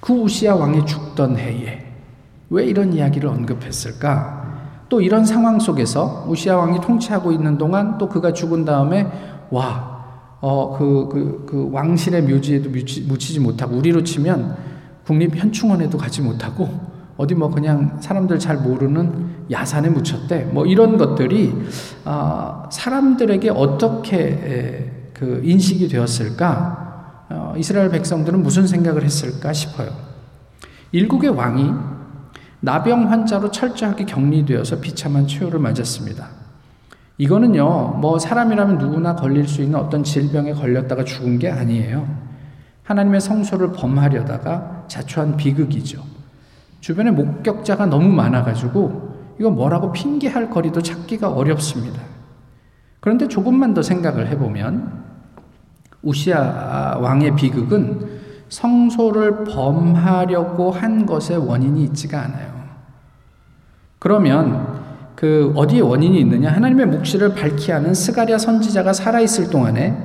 그 0.00 0.12
우시아 0.12 0.54
왕이 0.54 0.86
죽던 0.86 1.36
해에 1.36 1.84
왜 2.48 2.64
이런 2.64 2.92
이야기를 2.92 3.28
언급했을까? 3.28 4.84
또 4.88 5.00
이런 5.00 5.24
상황 5.24 5.58
속에서 5.58 6.24
우시아 6.28 6.56
왕이 6.56 6.80
통치하고 6.80 7.32
있는 7.32 7.58
동안 7.58 7.98
또 7.98 8.08
그가 8.08 8.32
죽은 8.32 8.64
다음에 8.64 9.10
와, 9.50 10.38
어, 10.40 10.78
그, 10.78 11.08
그, 11.10 11.46
그 11.46 11.70
왕실의 11.72 12.22
묘지에도 12.22 12.70
묻히, 12.70 13.02
묻히지 13.02 13.40
못하고 13.40 13.76
우리로 13.76 14.04
치면 14.04 14.56
국립현충원에도 15.04 15.98
가지 15.98 16.22
못하고 16.22 16.68
어디 17.16 17.34
뭐 17.34 17.50
그냥 17.50 17.98
사람들 18.00 18.38
잘 18.38 18.58
모르는 18.58 19.37
야산에 19.50 19.88
묻혔대. 19.90 20.44
뭐 20.44 20.66
이런 20.66 20.98
것들이 20.98 21.54
어, 22.04 22.68
사람들에게 22.70 23.50
어떻게 23.50 25.10
그 25.14 25.40
인식이 25.44 25.88
되었을까? 25.88 27.26
어, 27.30 27.54
이스라엘 27.56 27.90
백성들은 27.90 28.42
무슨 28.42 28.66
생각을 28.66 29.04
했을까 29.04 29.52
싶어요. 29.52 29.90
일국의 30.92 31.30
왕이 31.30 31.72
나병 32.60 33.10
환자로 33.10 33.50
철저하게 33.50 34.04
격리되어서 34.06 34.80
비참한 34.80 35.26
최후를 35.26 35.60
맞았습니다. 35.60 36.28
이거는요, 37.18 37.98
뭐 38.00 38.18
사람이라면 38.18 38.78
누구나 38.78 39.16
걸릴 39.16 39.46
수 39.46 39.62
있는 39.62 39.78
어떤 39.78 40.04
질병에 40.04 40.52
걸렸다가 40.52 41.04
죽은 41.04 41.38
게 41.38 41.50
아니에요. 41.50 42.06
하나님의 42.84 43.20
성소를 43.20 43.72
범하려다가 43.72 44.84
자초한 44.88 45.36
비극이죠. 45.36 46.02
주변에 46.80 47.10
목격자가 47.10 47.86
너무 47.86 48.08
많아가지고 48.08 49.07
이거 49.38 49.50
뭐라고 49.50 49.92
핑계할 49.92 50.50
거리도 50.50 50.82
찾기가 50.82 51.30
어렵습니다. 51.30 52.00
그런데 53.00 53.28
조금만 53.28 53.74
더 53.74 53.82
생각을 53.82 54.28
해보면 54.28 55.04
우시아 56.02 56.98
왕의 57.00 57.36
비극은 57.36 58.18
성소를 58.48 59.44
범하려고 59.44 60.70
한 60.70 61.06
것에 61.06 61.36
원인이 61.36 61.84
있지가 61.84 62.20
않아요. 62.20 62.58
그러면 63.98 64.78
그 65.14 65.52
어디에 65.56 65.80
원인이 65.80 66.18
있느냐? 66.20 66.50
하나님의 66.52 66.86
묵시를 66.86 67.34
밝히 67.34 67.72
하는 67.72 67.92
스가랴 67.94 68.38
선지자가 68.38 68.92
살아 68.92 69.20
있을 69.20 69.50
동안에 69.50 69.96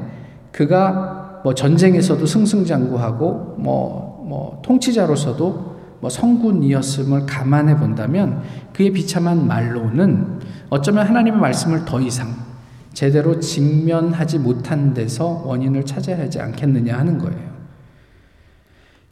그가 0.51 1.41
뭐 1.43 1.53
전쟁에서도 1.53 2.25
승승장구하고 2.25 3.55
뭐뭐 3.59 4.61
통치자로서도 4.63 5.72
뭐 6.03 6.09
성군이었음을 6.09 7.25
감안해 7.25 7.77
본다면 7.77 8.43
그의 8.73 8.91
비참한 8.91 9.47
말로는 9.47 10.41
어쩌면 10.69 11.07
하나님의 11.07 11.39
말씀을 11.39 11.85
더 11.85 12.01
이상 12.01 12.27
제대로 12.91 13.39
직면하지 13.39 14.39
못한 14.39 14.93
데서 14.93 15.43
원인을 15.45 15.85
찾아야 15.85 16.19
하지 16.19 16.41
않겠느냐 16.41 16.97
하는 16.97 17.17
거예요. 17.19 17.53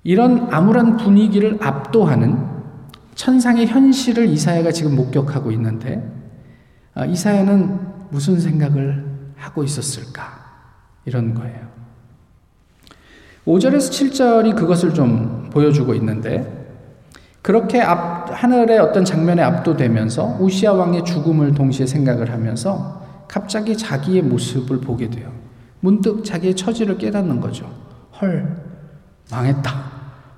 이런 0.04 0.54
암울한 0.54 0.98
분위기를 0.98 1.58
압도하는 1.62 2.46
천상의 3.16 3.68
현실을 3.68 4.28
이사야가 4.28 4.74
지금 4.74 4.98
목격하고 4.98 5.54
있는데 5.54 6.06
아, 6.94 7.06
이사야는 7.06 8.10
무슨 8.10 8.38
생각을 8.38 9.32
하고 9.38 9.64
있었을까? 9.64 10.42
이런 11.06 11.36
거예요. 11.36 11.72
5절에서 13.46 14.12
7절이 14.12 14.58
그것을 14.58 14.94
좀 14.94 15.50
보여주고 15.54 15.94
있는데 15.94 16.61
그렇게 17.42 17.82
앞, 17.82 18.30
하늘의 18.32 18.80
어떤 18.80 19.04
장면에 19.04 19.42
압도되면서 19.42 20.38
우시아 20.40 20.74
왕의 20.74 21.06
죽음을 21.06 21.54
동시에 21.54 21.86
생각을 21.86 22.32
하면서 22.32 23.02
갑자기 23.28 23.76
자기의 23.76 24.22
모습을 24.24 24.80
보게 24.82 25.10
돼요. 25.10 25.32
문득 25.80 26.24
자기의 26.24 26.56
처지를 26.56 26.98
깨닫는 26.98 27.42
거죠. 27.42 27.70
헐, 28.20 28.56
망했다. 29.32 29.72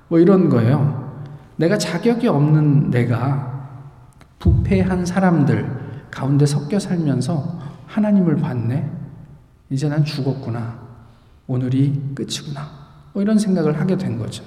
뭐 0.08 0.18
이런 0.18 0.48
거예요. 0.48 1.22
내가 1.56 1.76
자격이 1.76 2.26
없는 2.28 2.90
내가 2.90 3.68
부패한 4.38 5.04
사람들 5.04 5.84
가운데 6.10 6.46
섞여 6.46 6.78
살면서 6.78 7.58
하나님을 7.86 8.36
봤네. 8.36 8.90
이제 9.70 9.88
난 9.88 10.04
죽었구나. 10.04 10.78
오늘이 11.46 12.00
끝이구나. 12.14 12.62
뭐 13.12 13.22
이런 13.22 13.38
생각을 13.38 13.78
하게 13.80 13.96
된 13.96 14.18
거죠. 14.18 14.42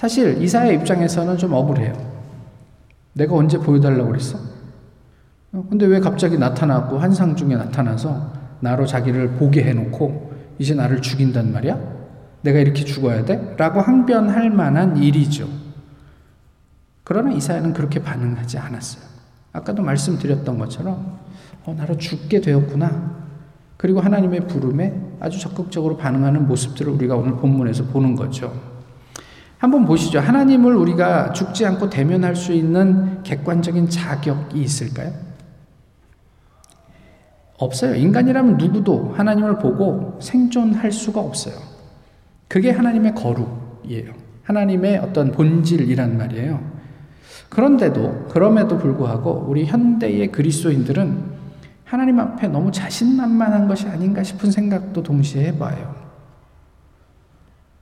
사실 0.00 0.40
이사의 0.40 0.76
입장에서는 0.76 1.36
좀 1.36 1.52
억울해요. 1.52 1.92
내가 3.12 3.34
언제 3.34 3.58
보여달라고 3.58 4.08
그랬어? 4.08 4.38
어, 5.52 5.66
근데 5.68 5.84
왜 5.84 6.00
갑자기 6.00 6.38
나타나고 6.38 6.96
환상 6.96 7.36
중에 7.36 7.54
나타나서 7.54 8.32
나로 8.60 8.86
자기를 8.86 9.32
보게 9.32 9.62
해놓고 9.62 10.32
이제 10.58 10.72
나를 10.72 11.02
죽인단 11.02 11.52
말이야? 11.52 11.78
내가 12.40 12.60
이렇게 12.60 12.82
죽어야 12.82 13.26
돼? 13.26 13.54
라고 13.58 13.82
항변할 13.82 14.48
만한 14.48 14.96
일이죠. 14.96 15.46
그러나 17.04 17.30
이사야는 17.32 17.74
그렇게 17.74 18.02
반응하지 18.02 18.56
않았어요. 18.56 19.04
아까도 19.52 19.82
말씀드렸던 19.82 20.56
것처럼 20.56 21.18
어, 21.66 21.74
나로 21.76 21.98
죽게 21.98 22.40
되었구나. 22.40 23.26
그리고 23.76 24.00
하나님의 24.00 24.46
부름에 24.46 24.98
아주 25.20 25.38
적극적으로 25.38 25.98
반응하는 25.98 26.48
모습들을 26.48 26.90
우리가 26.90 27.16
오늘 27.16 27.36
본문에서 27.36 27.84
보는 27.88 28.16
거죠. 28.16 28.69
한번 29.60 29.84
보시죠. 29.84 30.20
하나님을 30.20 30.74
우리가 30.74 31.34
죽지 31.34 31.66
않고 31.66 31.90
대면할 31.90 32.34
수 32.34 32.54
있는 32.54 33.22
객관적인 33.22 33.90
자격이 33.90 34.58
있을까요? 34.58 35.12
없어요. 37.58 37.94
인간이라면 37.94 38.56
누구도 38.56 39.12
하나님을 39.14 39.58
보고 39.58 40.18
생존할 40.22 40.90
수가 40.90 41.20
없어요. 41.20 41.54
그게 42.48 42.70
하나님의 42.70 43.14
거룩이에요. 43.14 44.14
하나님의 44.44 44.96
어떤 44.96 45.30
본질이란 45.30 46.16
말이에요. 46.16 46.58
그런데도, 47.50 48.28
그럼에도 48.30 48.78
불구하고 48.78 49.44
우리 49.46 49.66
현대의 49.66 50.32
그리스도인들은 50.32 51.22
하나님 51.84 52.18
앞에 52.18 52.48
너무 52.48 52.72
자신만만한 52.72 53.68
것이 53.68 53.86
아닌가 53.88 54.22
싶은 54.22 54.50
생각도 54.50 55.02
동시에 55.02 55.48
해봐요. 55.48 55.99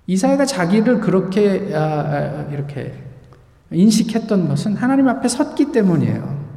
이사야가 0.08 0.46
자기를 0.46 1.00
그렇게 1.00 1.70
아, 1.74 1.78
아, 1.78 2.46
이렇게 2.50 2.94
인식했던 3.70 4.48
것은 4.48 4.74
하나님 4.74 5.06
앞에 5.06 5.28
섰기 5.28 5.70
때문이에요. 5.70 6.48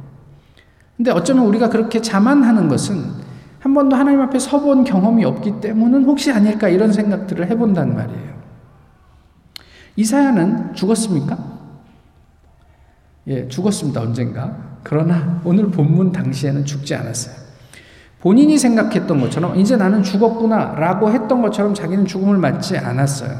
근데 0.96 1.10
어쩌면 1.10 1.44
우리가 1.46 1.68
그렇게 1.68 2.00
자만하는 2.00 2.68
것은 2.68 3.04
한 3.60 3.74
번도 3.74 3.94
하나님 3.94 4.20
앞에 4.22 4.38
서본 4.38 4.84
경험이 4.84 5.26
없기 5.26 5.60
때문은 5.60 6.04
혹시 6.04 6.32
아닐까 6.32 6.68
이런 6.68 6.92
생각들을 6.92 7.48
해본단 7.50 7.94
말이에요. 7.94 8.32
이사야는 9.96 10.74
죽었습니까? 10.74 11.38
예, 13.26 13.46
죽었습니다. 13.48 14.00
언젠가. 14.00 14.78
그러나 14.82 15.42
오늘 15.44 15.70
본문 15.70 16.12
당시에는 16.12 16.64
죽지 16.64 16.94
않았어요. 16.94 17.41
본인이 18.22 18.56
생각했던 18.56 19.20
것처럼 19.20 19.58
이제 19.58 19.76
나는 19.76 20.02
죽었구나 20.04 20.76
라고 20.76 21.10
했던 21.10 21.42
것처럼 21.42 21.74
자기는 21.74 22.06
죽음을 22.06 22.38
맞지 22.38 22.78
않았어요. 22.78 23.36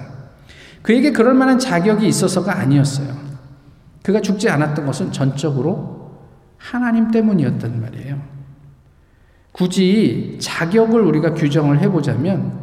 그에게 0.82 1.12
그럴 1.12 1.34
만한 1.34 1.56
자격이 1.60 2.06
있어서가 2.08 2.58
아니었어요. 2.58 3.14
그가 4.02 4.20
죽지 4.20 4.50
않았던 4.50 4.84
것은 4.84 5.12
전적으로 5.12 6.10
하나님 6.56 7.12
때문이었단 7.12 7.80
말이에요. 7.80 8.20
굳이 9.52 10.38
자격을 10.40 11.00
우리가 11.02 11.34
규정을 11.34 11.78
해보자면 11.80 12.60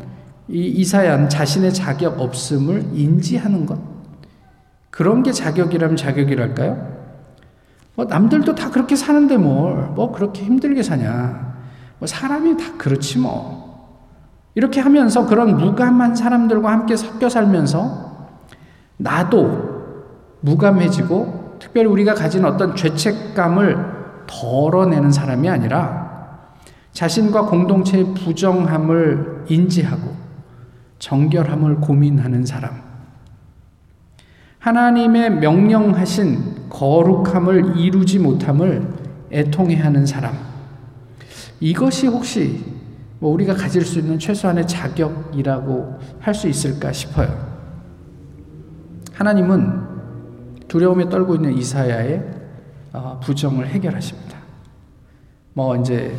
이 0.50 0.66
이사야는 0.66 1.30
자신의 1.30 1.74
자격 1.74 2.20
없음을 2.20 2.88
인지하는 2.94 3.66
것 3.66 3.80
그런 4.90 5.24
게 5.24 5.32
자격이라면 5.32 5.96
자격이랄까요? 5.96 7.00
뭐 7.96 8.06
남들도 8.06 8.56
다 8.56 8.70
그렇게 8.72 8.98
사는데 8.98 9.38
뭘 9.38 9.94
뭐 9.96 10.12
그렇게 10.12 10.44
힘들게 10.44 10.84
사냐? 10.84 11.49
뭐 12.00 12.08
사람이 12.08 12.58
다 12.58 12.78
그렇지 12.78 13.20
뭐. 13.20 13.70
이렇게 14.56 14.82
하면서 14.82 15.26
그런 15.26 15.58
무감한 15.58 16.16
사람들과 16.16 16.72
함께 16.72 16.96
섞여 16.96 17.30
살면서 17.30 18.30
나도 18.98 19.70
무감해지고 20.42 21.58
특별히 21.60 21.88
우리가 21.88 22.14
가진 22.14 22.46
어떤 22.46 22.76
죄책감을 22.76 24.00
덜어내는 24.28 25.12
사람이 25.12 25.50
아니라 25.50 26.10
자신과 26.94 27.46
공동체의 27.46 28.14
부정함을 28.14 29.46
인지하고 29.48 30.16
정결함을 31.00 31.76
고민하는 31.78 32.46
사람. 32.46 32.82
하나님의 34.60 35.32
명령하신 35.36 36.70
거룩함을 36.70 37.78
이루지 37.78 38.20
못함을 38.20 38.88
애통해 39.32 39.78
하는 39.78 40.06
사람. 40.06 40.49
이것이 41.60 42.08
혹시 42.08 42.64
뭐 43.20 43.32
우리가 43.34 43.54
가질 43.54 43.84
수 43.86 44.00
있는 44.00 44.18
최소한의 44.18 44.68
자격이라고 44.68 46.00
할 46.20 46.34
수 46.34 46.48
있을까 46.48 46.92
싶어요. 46.92 47.50
하나님은 49.14 49.88
두려움에 50.68 51.10
떨고 51.10 51.36
있는 51.36 51.58
이사야의 51.58 52.24
어, 52.94 53.20
부정을 53.22 53.68
해결하십니다. 53.68 54.38
뭐 55.54 55.76
이제 55.76 56.16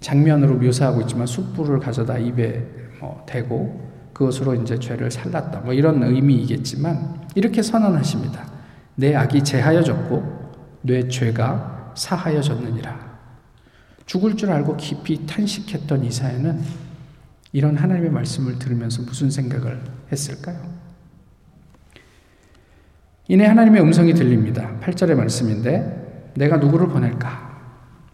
장면으로 0.00 0.54
묘사하고 0.56 1.02
있지만 1.02 1.26
숯불을 1.26 1.80
가져다 1.80 2.16
입에 2.18 2.66
뭐 3.00 3.22
대고 3.26 3.88
그것으로 4.14 4.54
이제 4.54 4.78
죄를 4.78 5.10
살랐다. 5.10 5.60
뭐 5.60 5.74
이런 5.74 6.02
의미이겠지만 6.02 7.26
이렇게 7.34 7.62
선언하십니다. 7.62 8.46
내 8.94 9.14
악이 9.14 9.44
제하여졌고 9.44 10.80
내 10.82 11.06
죄가 11.08 11.92
사하여졌느니라. 11.94 13.07
죽을 14.08 14.36
줄 14.36 14.50
알고 14.50 14.78
깊이 14.78 15.26
탄식했던 15.26 16.02
이사야는 16.02 16.62
이런 17.52 17.76
하나님의 17.76 18.10
말씀을 18.10 18.58
들으면서 18.58 19.02
무슨 19.02 19.30
생각을 19.30 19.82
했을까요? 20.10 20.58
이내 23.28 23.44
하나님의 23.44 23.82
음성이 23.82 24.14
들립니다. 24.14 24.78
8절의 24.80 25.14
말씀인데 25.14 26.32
내가 26.34 26.56
누구를 26.56 26.88
보낼까? 26.88 27.48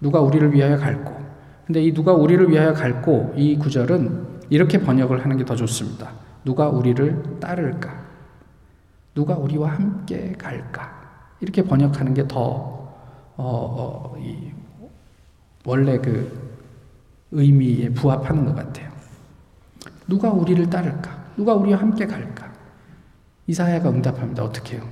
누가 0.01 0.21
우리를 0.21 0.53
위하여 0.53 0.77
갈고? 0.77 1.15
근데 1.65 1.81
이 1.81 1.95
누가 1.95 2.13
우리를 2.13 2.51
위하여 2.51 2.73
갈고 2.73 3.33
이 3.37 3.57
구절은 3.57 4.43
이렇게 4.51 4.81
번역을 4.81 5.25
하는 5.25 5.37
게 5.37 5.45
더 5.45 5.55
좋습니다. 5.55 6.11
누가 6.45 6.69
우리를 6.69 7.39
따를까? 7.39 8.05
누가 9.15 9.37
우리와 9.37 9.71
함께 9.71 10.33
갈까? 10.37 10.93
이렇게 11.41 11.63
번역하는 11.63 12.15
게 12.15 12.27
더, 12.27 12.41
어, 12.41 13.37
어, 13.37 14.17
이, 14.19 14.51
원래 15.65 15.99
그 15.99 16.57
의미에 17.31 17.91
부합하는 17.91 18.45
것 18.45 18.55
같아요. 18.55 18.93
누가 20.07 20.31
우리를 20.31 20.69
따를까? 20.69 21.33
누가 21.37 21.55
우리와 21.55 21.81
함께 21.81 22.07
갈까? 22.07 22.53
이사야가 23.47 23.91
응답합니다. 23.91 24.45
어떻게 24.45 24.77
해요? 24.77 24.89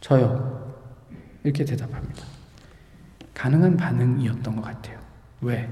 저요. 0.00 0.74
이렇게 1.44 1.64
대답합니다. 1.64 2.24
가능한 3.34 3.76
반응이었던 3.76 4.56
것 4.56 4.62
같아요. 4.62 4.98
왜? 5.40 5.68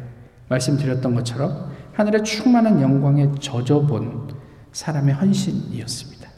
말씀드렸던 0.48 1.14
것처럼 1.14 1.72
하늘의 1.92 2.24
충만한 2.24 2.80
영광에 2.80 3.32
젖어본 3.38 4.34
사람의 4.72 5.14
헌신이었습니다. 5.14 6.28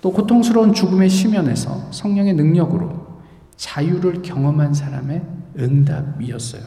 또 0.00 0.12
고통스러운 0.12 0.72
죽음의 0.72 1.08
시면에서 1.08 1.90
성령의 1.92 2.34
능력으로 2.34 3.20
자유를 3.56 4.22
경험한 4.22 4.72
사람의 4.72 5.22
응답이었어요. 5.58 6.62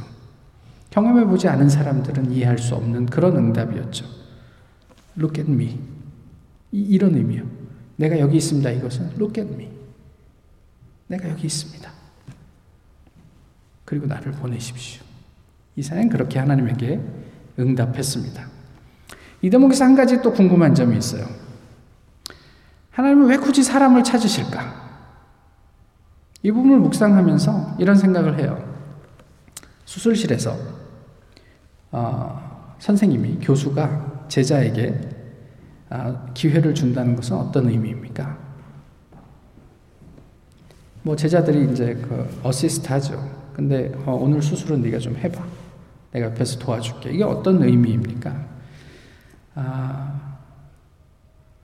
경험해 0.89 1.25
보지 1.25 1.47
않은 1.47 1.69
사람들은 1.69 2.31
이해할 2.31 2.57
수 2.57 2.75
없는 2.75 3.07
그런 3.07 3.35
응답이었죠. 3.35 4.05
Look 5.17 5.41
at 5.41 5.51
me. 5.51 5.79
이, 6.71 6.97
런 6.97 7.15
의미요. 7.15 7.43
내가 7.95 8.19
여기 8.19 8.37
있습니다. 8.37 8.69
이것은 8.71 9.11
Look 9.15 9.41
at 9.41 9.53
me. 9.53 9.69
내가 11.07 11.29
여기 11.29 11.45
있습니다. 11.45 11.91
그리고 13.85 14.07
나를 14.07 14.31
보내십시오. 14.33 15.03
이사야는 15.75 16.09
그렇게 16.09 16.39
하나님에게 16.39 16.99
응답했습니다. 17.59 18.47
이 19.41 19.49
대목에서 19.49 19.85
한 19.85 19.95
가지 19.95 20.21
또 20.21 20.31
궁금한 20.31 20.73
점이 20.73 20.97
있어요. 20.97 21.27
하나님은 22.91 23.27
왜 23.27 23.37
굳이 23.37 23.63
사람을 23.63 24.03
찾으실까? 24.03 24.83
이 26.43 26.51
부분을 26.51 26.77
묵상하면서 26.79 27.77
이런 27.79 27.95
생각을 27.95 28.39
해요. 28.39 28.72
수술실에서 29.93 30.57
어, 31.91 32.75
선생님이 32.79 33.37
교수가 33.41 34.25
제자에게 34.27 34.99
어, 35.91 36.25
기회를 36.33 36.73
준다는 36.73 37.15
것은 37.15 37.37
어떤 37.37 37.69
의미입니까? 37.69 38.37
뭐 41.03 41.15
제자들이 41.15 41.71
이제 41.71 41.93
그 41.93 42.27
어시스트 42.41 42.87
하죠. 42.87 43.23
근데 43.53 43.91
어, 44.05 44.13
오늘 44.13 44.41
수술은 44.41 44.81
네가 44.81 44.97
좀 44.97 45.15
해봐. 45.15 45.45
내가 46.11 46.25
옆에서 46.27 46.57
도와줄게. 46.57 47.11
이게 47.11 47.23
어떤 47.23 47.61
의미입니까? 47.61 48.47
아, 49.53 50.37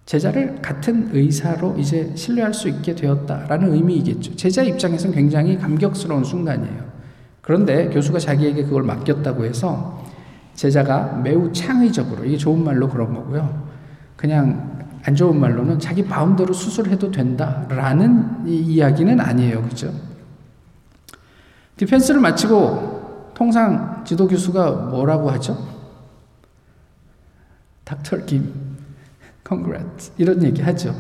제자를 0.06 0.62
같은 0.62 1.10
의사로 1.14 1.76
이제 1.80 2.16
신뢰할 2.16 2.54
수 2.54 2.70
있게 2.70 2.94
되었다라는 2.94 3.74
의미이겠죠. 3.74 4.36
제자 4.36 4.62
입장에서는 4.62 5.16
굉장히 5.16 5.58
감격스러운 5.58 6.24
순간이에요. 6.24 6.89
그런데 7.50 7.90
교수가 7.90 8.20
자기에게 8.20 8.66
그걸 8.66 8.84
맡겼다고 8.84 9.44
해서 9.44 10.06
제자가 10.54 11.20
매우 11.24 11.52
창의적으로, 11.52 12.24
이게 12.24 12.38
좋은 12.38 12.64
말로 12.64 12.88
그런 12.88 13.12
거고요. 13.12 13.66
그냥 14.16 14.86
안 15.04 15.16
좋은 15.16 15.40
말로는 15.40 15.80
자기 15.80 16.04
마음대로 16.04 16.54
수술해도 16.54 17.10
된다라는 17.10 18.46
이야기는 18.46 19.20
아니에요. 19.20 19.64
그죠? 19.64 19.92
디펜스를 21.78 22.22
마치고 22.22 23.32
통상 23.34 24.04
지도 24.06 24.28
교수가 24.28 24.70
뭐라고 24.92 25.32
하죠? 25.32 25.58
닥터 27.84 28.26
김, 28.28 28.78
congrats 29.48 30.12
이런 30.20 30.44
얘기 30.44 30.62
하죠. 30.62 30.94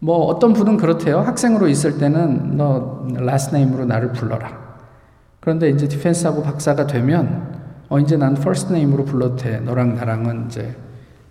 뭐 0.00 0.24
어떤 0.26 0.54
분은 0.54 0.76
그렇대요. 0.76 1.20
학생으로 1.20 1.68
있을 1.68 1.98
때는 1.98 2.56
너 2.56 3.06
name으로 3.06 3.84
나를 3.84 4.10
불러라. 4.10 4.65
그런데 5.46 5.70
이제 5.70 5.86
디펜스하고 5.86 6.42
박사가 6.42 6.88
되면 6.88 7.54
어 7.88 8.00
이제 8.00 8.16
난 8.16 8.32
first 8.36 8.74
name으로 8.74 9.04
불러도 9.04 9.36
돼. 9.36 9.60
너랑 9.60 9.94
나랑은 9.94 10.46
이제 10.46 10.74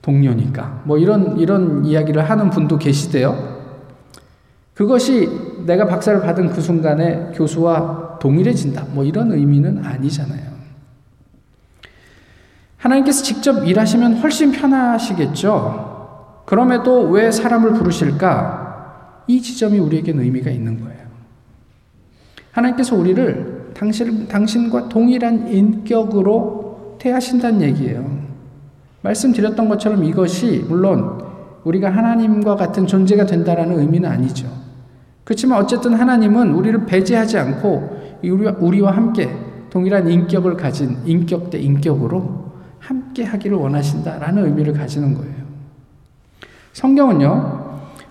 동료니까. 0.02 0.84
뭐 0.86 0.98
이런 0.98 1.38
이런 1.38 1.84
이야기를 1.84 2.24
하는 2.30 2.50
분도 2.50 2.78
계시대요. 2.78 3.36
그것이 4.74 5.28
내가 5.66 5.86
박사를 5.86 6.22
받은 6.22 6.54
그 6.54 6.62
순간에 6.62 7.34
교수와 7.34 8.18
동일해진다. 8.20 8.86
뭐 8.92 9.04
이런 9.04 9.34
의미는 9.34 9.84
아니잖아요. 9.84 10.50
하나님께서 12.78 13.22
직접 13.22 13.68
일하시면 13.68 14.20
훨씬 14.20 14.54
편하시겠죠. 14.54 16.44
그럼에도 16.46 17.10
왜 17.10 17.32
사람을 17.32 17.74
부르실까? 17.74 19.24
이 19.28 19.42
지점이 19.42 19.78
우리에게는 19.78 20.24
의미가 20.24 20.52
있는 20.52 20.80
거예요. 20.80 21.06
하나님께서 22.54 22.96
우리를 22.96 23.55
당신, 23.76 24.28
당신과 24.28 24.90
동일한 24.90 25.52
인격으로 25.52 26.96
태하신다는 26.98 27.62
얘기예요. 27.62 28.26
말씀드렸던 29.02 29.70
것처럼 29.70 30.04
이것이 30.04 30.66
물론 30.68 31.20
우리가 31.64 31.92
하나님과 31.92 32.56
같은 32.56 32.88
존재가 32.88 33.26
된다라는 33.26 33.80
의미는 33.80 34.10
아니죠. 34.10 34.48
그렇지만 35.24 35.60
어쨌든 35.60 35.94
하나님은 35.94 36.54
우리를 36.54 36.86
배제하지 36.86 37.38
않고 37.38 38.20
우리와 38.60 38.92
함께 38.92 39.30
동일한 39.70 40.10
인격을 40.10 40.56
가진 40.56 40.98
인격 41.06 41.50
대 41.50 41.60
인격으로 41.60 42.46
함께 42.80 43.24
하기를 43.24 43.58
원하신다라는 43.58 44.46
의미를 44.46 44.74
가지는 44.74 45.16
거예요. 45.16 45.34
성경은요, 46.74 47.66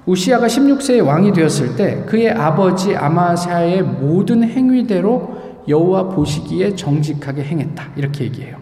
우시아가 0.07 0.47
16세의 0.47 1.07
왕이 1.07 1.33
되었을 1.33 1.77
때 1.77 2.05
그의 2.07 2.31
아버지 2.31 2.95
아마샤의 2.95 3.83
모든 3.83 4.43
행위대로 4.43 5.34
여호와 5.69 6.09
보시기에 6.11 6.75
정직하게 6.75 7.45
행했다. 7.45 7.89
이렇게 7.97 8.25
얘기해요. 8.25 8.59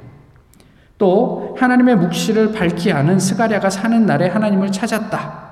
또 0.99 1.57
하나님의 1.59 1.97
묵시를 1.97 2.53
밝히 2.53 2.93
아는 2.93 3.19
스가랴가 3.19 3.71
사는 3.71 4.07
날에 4.07 4.29
하나님을 4.29 4.71
찾았다. 4.71 5.43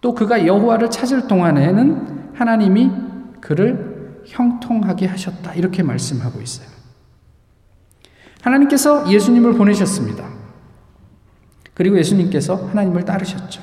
또 0.00 0.14
그가 0.14 0.46
여호와를 0.46 0.90
찾을 0.90 1.28
동안에는 1.28 2.32
하나님이 2.34 2.90
그를 3.40 4.22
형통하게 4.26 5.06
하셨다. 5.06 5.54
이렇게 5.54 5.82
말씀하고 5.82 6.40
있어요. 6.40 6.68
하나님께서 8.42 9.10
예수님을 9.10 9.54
보내셨습니다. 9.54 10.28
그리고 11.74 11.98
예수님께서 11.98 12.56
하나님을 12.56 13.04
따르셨죠. 13.04 13.62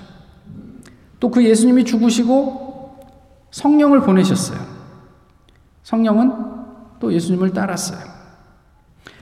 또 1.20 1.30
그 1.32 1.44
예수님이 1.44 1.86
죽으시고 1.86 3.00
성령을 3.52 4.02
보내셨어요. 4.02 4.60
성령은 5.84 6.55
또 7.00 7.14
예수님을 7.14 7.52
따랐어요. 7.52 8.00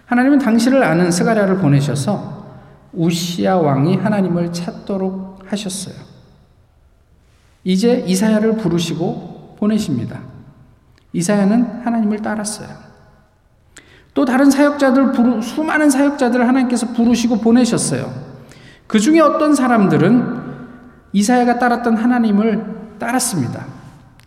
하나님은 0.05 0.39
당신을 0.39 0.83
아는 0.83 1.11
스가랴를 1.11 1.57
보내셔서 1.57 2.43
우시아 2.93 3.57
왕이 3.57 3.97
하나님을 3.97 4.53
찾도록 4.53 5.39
하셨어요. 5.47 5.95
이제 7.63 8.03
이사야를 8.05 8.57
부르시고 8.57 9.55
보내십니다. 9.59 10.19
이사야는 11.13 11.81
하나님을 11.83 12.21
따랐어요. 12.21 12.67
또 14.13 14.25
다른 14.25 14.51
사역자들 14.51 15.11
부르, 15.11 15.41
수많은 15.41 15.89
사역자들을 15.89 16.47
하나님께서 16.47 16.87
부르시고 16.93 17.39
보내셨어요. 17.39 18.13
그 18.85 18.99
중에 18.99 19.19
어떤 19.19 19.55
사람들은 19.55 20.43
이사야가 21.13 21.57
따랐던 21.57 21.97
하나님을 21.97 22.97
따랐습니다. 22.99 23.65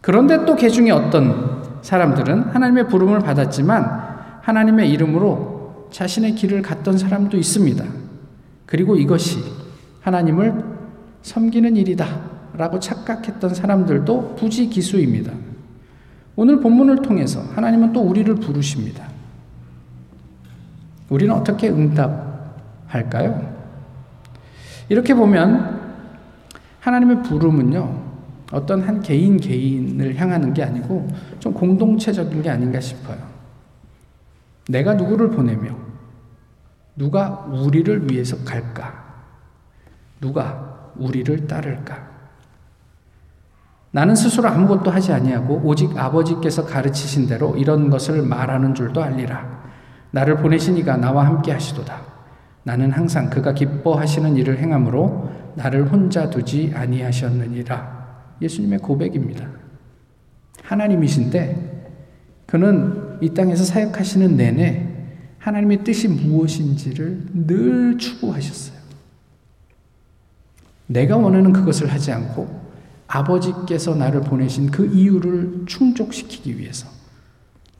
그런데 0.00 0.44
또그 0.44 0.70
중에 0.70 0.90
어떤 0.90 1.55
사람들은 1.86 2.48
하나님의 2.48 2.88
부름을 2.88 3.20
받았지만 3.20 4.40
하나님의 4.42 4.90
이름으로 4.90 5.86
자신의 5.92 6.34
길을 6.34 6.60
갔던 6.60 6.98
사람도 6.98 7.36
있습니다. 7.36 7.84
그리고 8.66 8.96
이것이 8.96 9.38
하나님을 10.00 10.64
섬기는 11.22 11.76
일이다 11.76 12.06
라고 12.54 12.80
착각했던 12.80 13.54
사람들도 13.54 14.34
부지기수입니다. 14.34 15.30
오늘 16.34 16.58
본문을 16.58 17.02
통해서 17.02 17.40
하나님은 17.54 17.92
또 17.92 18.00
우리를 18.00 18.34
부르십니다. 18.34 19.06
우리는 21.08 21.32
어떻게 21.32 21.68
응답할까요? 21.68 23.54
이렇게 24.88 25.14
보면 25.14 25.80
하나님의 26.80 27.22
부름은요, 27.22 28.05
어떤 28.52 28.82
한 28.82 29.02
개인 29.02 29.36
개인을 29.38 30.16
향하는 30.16 30.54
게 30.54 30.62
아니고 30.62 31.08
좀 31.40 31.52
공동체적인 31.52 32.42
게 32.42 32.50
아닌가 32.50 32.80
싶어요. 32.80 33.18
내가 34.68 34.94
누구를 34.94 35.30
보내며 35.30 35.74
누가 36.96 37.46
우리를 37.50 38.10
위해서 38.10 38.36
갈까? 38.44 39.04
누가 40.20 40.90
우리를 40.96 41.46
따를까? 41.46 42.06
나는 43.90 44.14
스스로 44.14 44.48
아무것도 44.48 44.90
하지 44.90 45.12
아니하고 45.12 45.62
오직 45.64 45.96
아버지께서 45.96 46.64
가르치신 46.66 47.26
대로 47.26 47.56
이런 47.56 47.90
것을 47.90 48.22
말하는 48.22 48.74
줄도 48.74 49.02
알리라. 49.02 49.56
나를 50.10 50.36
보내신 50.36 50.76
이가 50.76 50.96
나와 50.96 51.26
함께 51.26 51.52
하시도다. 51.52 52.00
나는 52.62 52.90
항상 52.90 53.30
그가 53.30 53.52
기뻐하시는 53.52 54.36
일을 54.36 54.58
행함으로 54.58 55.30
나를 55.54 55.90
혼자 55.90 56.28
두지 56.28 56.72
아니하셨느니라. 56.74 57.95
예수님의 58.40 58.80
고백입니다. 58.80 59.48
하나님이신데 60.62 61.76
그는 62.46 63.18
이 63.20 63.30
땅에서 63.30 63.64
사역하시는 63.64 64.36
내내 64.36 64.88
하나님의 65.38 65.84
뜻이 65.84 66.08
무엇인지를 66.08 67.26
늘 67.32 67.98
추구하셨어요. 67.98 68.76
내가 70.88 71.16
원하는 71.16 71.52
그것을 71.52 71.92
하지 71.92 72.12
않고 72.12 72.66
아버지께서 73.06 73.94
나를 73.94 74.22
보내신 74.22 74.70
그 74.70 74.86
이유를 74.86 75.64
충족시키기 75.66 76.58
위해서 76.58 76.88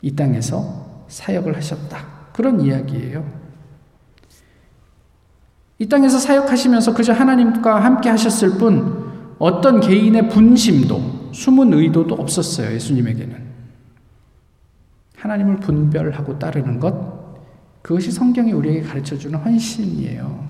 이 0.03 0.15
땅에서 0.15 1.05
사역을 1.09 1.57
하셨다. 1.57 2.07
그런 2.33 2.61
이야기예요. 2.61 3.47
이 5.79 5.89
땅에서 5.89 6.19
사역하시면서 6.19 6.95
그저 6.95 7.13
하나님과 7.13 7.85
함께 7.85 8.09
하셨을 8.09 8.59
뿐 8.59 9.06
어떤 9.39 9.81
개인의 9.81 10.29
분심도 10.29 11.31
숨은 11.33 11.73
의도도 11.73 12.15
없었어요. 12.15 12.73
예수님에게는. 12.73 13.47
하나님을 15.17 15.57
분별하고 15.57 16.39
따르는 16.39 16.79
것 16.79 17.17
그것이 17.83 18.11
성경이 18.11 18.53
우리에게 18.53 18.83
가르쳐 18.83 19.17
주는 19.17 19.39
헌신이에요. 19.39 20.47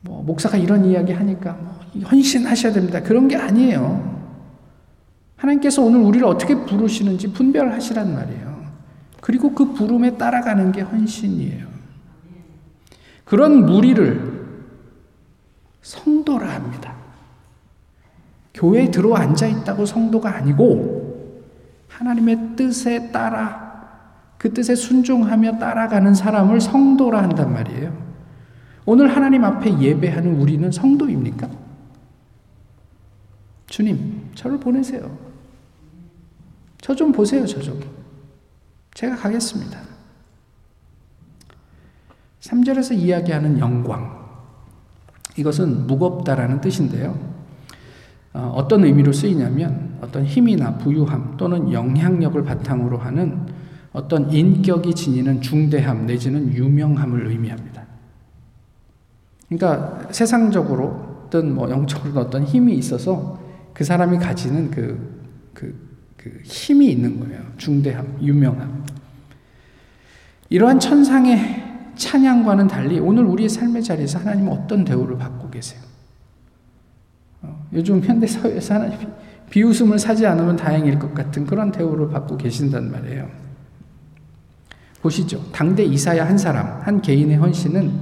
뭐 0.00 0.22
목사가 0.22 0.56
이런 0.56 0.84
이야기 0.84 1.12
하니까 1.12 1.52
뭐 1.54 1.74
헌신하셔야 2.10 2.72
됩니다. 2.72 3.02
그런 3.02 3.28
게 3.28 3.36
아니에요. 3.36 4.18
하나님께서 5.36 5.82
오늘 5.82 6.00
우리를 6.00 6.26
어떻게 6.26 6.54
부르시는지 6.54 7.32
분별하시란 7.32 8.14
말이에요. 8.14 8.58
그리고 9.20 9.52
그 9.54 9.72
부름에 9.72 10.16
따라가는 10.16 10.72
게 10.72 10.82
헌신이에요. 10.82 11.66
그런 13.24 13.66
무리를 13.66 14.38
성도라 15.82 16.54
합니다. 16.54 16.97
교회에 18.58 18.90
들어 18.90 19.14
앉아 19.14 19.46
있다고 19.46 19.86
성도가 19.86 20.34
아니고 20.34 21.46
하나님의 21.88 22.56
뜻에 22.56 23.12
따라 23.12 23.68
그 24.36 24.52
뜻에 24.52 24.74
순종하며 24.74 25.58
따라가는 25.58 26.14
사람을 26.14 26.60
성도라 26.60 27.22
한단 27.22 27.52
말이에요. 27.52 27.96
오늘 28.84 29.14
하나님 29.14 29.44
앞에 29.44 29.78
예배하는 29.78 30.40
우리는 30.40 30.70
성도입니까? 30.70 31.48
주님, 33.66 34.30
저를 34.34 34.58
보내세요. 34.58 35.16
저 36.80 36.94
좀 36.94 37.12
보세요, 37.12 37.46
저 37.46 37.60
좀. 37.60 37.80
제가 38.94 39.14
가겠습니다. 39.16 39.78
3절에서 42.40 42.96
이야기하는 42.96 43.58
영광. 43.58 44.26
이것은 45.36 45.86
무겁다라는 45.86 46.60
뜻인데요. 46.60 47.27
어, 48.32 48.52
어떤 48.54 48.84
의미로 48.84 49.12
쓰이냐면 49.12 49.96
어떤 50.00 50.24
힘이나 50.24 50.76
부유함 50.78 51.36
또는 51.36 51.72
영향력을 51.72 52.42
바탕으로 52.44 52.98
하는 52.98 53.46
어떤 53.92 54.30
인격이 54.30 54.94
지니는 54.94 55.40
중대함 55.40 56.06
내지는 56.06 56.52
유명함을 56.52 57.26
의미합니다. 57.26 57.86
그러니까 59.48 60.08
세상적으로든 60.10 61.54
뭐 61.54 61.70
영적으로 61.70 62.20
어떤 62.20 62.44
힘이 62.44 62.74
있어서 62.74 63.40
그 63.72 63.84
사람이 63.84 64.18
가지는 64.18 64.70
그, 64.70 65.22
그, 65.54 65.74
그 66.16 66.40
힘이 66.44 66.90
있는 66.90 67.18
거예요. 67.18 67.40
중대함, 67.56 68.18
유명함. 68.20 68.84
이러한 70.50 70.80
천상의 70.80 71.92
찬양과는 71.96 72.68
달리 72.68 73.00
오늘 73.00 73.24
우리의 73.24 73.48
삶의 73.48 73.82
자리에서 73.82 74.18
하나님은 74.20 74.52
어떤 74.52 74.84
대우를 74.84 75.18
받고 75.18 75.50
계세요? 75.50 75.80
어, 77.68 77.74
요즘 77.74 78.00
현대 78.02 78.26
사회에서 78.26 78.74
하나님 78.74 78.98
비웃음을 79.50 79.98
사지 79.98 80.26
않으면 80.26 80.56
다행일 80.56 80.98
것 80.98 81.14
같은 81.14 81.46
그런 81.46 81.70
대우를 81.72 82.08
받고 82.08 82.36
계신단 82.36 82.90
말이에요. 82.90 83.28
보시죠. 85.00 85.40
당대 85.52 85.84
이사야 85.84 86.26
한 86.26 86.36
사람, 86.36 86.80
한 86.82 87.00
개인의 87.00 87.36
헌신은 87.36 87.92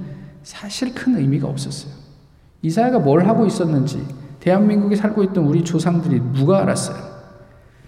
사실 0.43 0.95
큰 0.95 1.17
의미가 1.17 1.47
없었어요. 1.47 1.93
이사야가 2.63 3.01
뭘 3.01 3.27
하고 3.29 3.47
있었는지 3.47 4.03
대한민국에 4.41 4.97
살고 4.97 5.23
있던 5.25 5.45
우리 5.45 5.63
조상들이 5.63 6.21
누가 6.33 6.63
알았어요? 6.63 7.17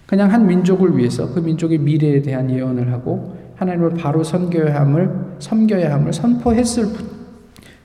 그냥 0.06 0.32
한 0.32 0.46
민족을 0.46 0.96
위해서 0.96 1.32
그 1.32 1.40
민족의 1.40 1.78
미래에 1.78 2.22
대한 2.22 2.50
예언을 2.50 2.92
하고 2.92 3.36
하나님을 3.56 3.90
바로 3.94 4.22
섬겨야 4.24 4.80
함을 4.80 5.36
섬겨야 5.38 5.92
함을 5.94 6.12
선포했을 6.12 6.86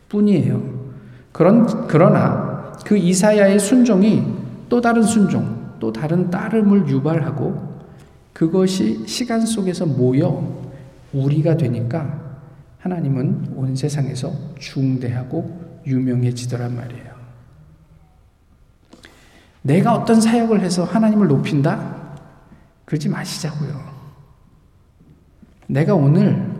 뿐이에요. 0.09 0.61
그런 1.31 1.87
그러나 1.87 2.42
그 2.85 2.97
이사야의 2.97 3.59
순종이 3.59 4.23
또 4.69 4.81
다른 4.81 5.03
순종, 5.03 5.73
또 5.79 5.91
다른 5.91 6.29
따름을 6.29 6.87
유발하고 6.87 7.73
그것이 8.33 9.05
시간 9.07 9.45
속에서 9.45 9.85
모여 9.85 10.71
우리가 11.13 11.57
되니까 11.57 12.19
하나님은 12.79 13.53
온 13.55 13.75
세상에서 13.75 14.33
중대하고 14.59 15.81
유명해지더란 15.85 16.75
말이에요. 16.75 17.13
내가 19.61 19.93
어떤 19.93 20.19
사역을 20.19 20.61
해서 20.61 20.83
하나님을 20.83 21.27
높인다? 21.27 22.17
그러지 22.85 23.09
마시자고요. 23.09 23.93
내가 25.67 25.95
오늘 25.95 26.51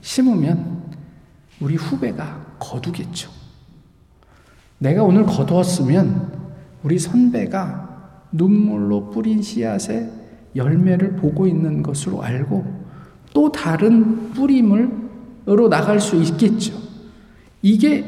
심으면 0.00 0.82
우리 1.60 1.76
후배가 1.76 2.56
거두겠죠. 2.58 3.41
내가 4.82 5.04
오늘 5.04 5.24
거두었으면 5.24 6.32
우리 6.82 6.98
선배가 6.98 8.18
눈물로 8.32 9.10
뿌린 9.10 9.40
씨앗의 9.40 10.10
열매를 10.56 11.14
보고 11.16 11.46
있는 11.46 11.84
것으로 11.84 12.22
알고 12.22 12.82
또 13.32 13.52
다른 13.52 14.32
뿌림으로 14.32 15.68
나갈 15.70 16.00
수 16.00 16.16
있겠죠. 16.16 16.74
이게 17.62 18.04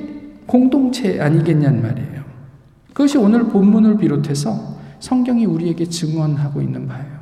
공동체 0.47 1.21
아니겠냐는 1.21 1.81
말이에요. 1.81 2.25
그것이 2.89 3.19
오늘 3.19 3.45
본문을 3.45 3.97
비롯해서 3.99 4.75
성경이 4.99 5.47
우리에게 5.47 5.85
증언하고 5.87 6.61
있는 6.61 6.89
바예요. 6.89 7.15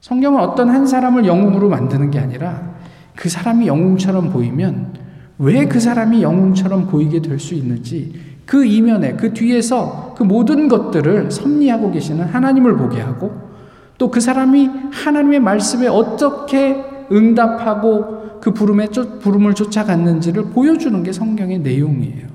성경은 0.00 0.40
어떤 0.40 0.70
한 0.70 0.86
사람을 0.86 1.26
영웅으로 1.26 1.68
만드는 1.68 2.10
게 2.10 2.18
아니라 2.18 2.76
그 3.14 3.28
사람이 3.28 3.66
영웅처럼 3.66 4.30
보이면 4.30 4.94
왜 5.38 5.66
그 5.66 5.80
사람이 5.80 6.22
영웅처럼 6.22 6.86
보이게 6.86 7.20
될 7.20 7.38
수 7.38 7.54
있는지 7.54 8.29
그 8.50 8.64
이면에 8.64 9.12
그 9.12 9.32
뒤에서 9.32 10.12
그 10.18 10.24
모든 10.24 10.66
것들을 10.66 11.30
섭리하고 11.30 11.92
계시는 11.92 12.24
하나님을 12.24 12.76
보게 12.76 13.00
하고 13.00 13.48
또 13.96 14.10
그 14.10 14.18
사람이 14.18 14.68
하나님의 14.90 15.38
말씀에 15.38 15.86
어떻게 15.86 16.84
응답하고 17.12 18.40
그 18.40 18.52
부름에 18.52 18.88
쫓, 18.88 19.20
부름을 19.20 19.54
쫓아갔는지를 19.54 20.46
보여주는 20.46 21.00
게 21.04 21.12
성경의 21.12 21.60
내용이에요. 21.60 22.26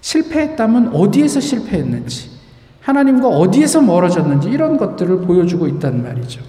실패했다면 0.00 0.94
어디에서 0.94 1.40
실패했는지, 1.40 2.30
하나님과 2.82 3.26
어디에서 3.26 3.82
멀어졌는지 3.82 4.48
이런 4.48 4.76
것들을 4.76 5.22
보여주고 5.22 5.66
있단 5.66 6.04
말이죠. 6.04 6.40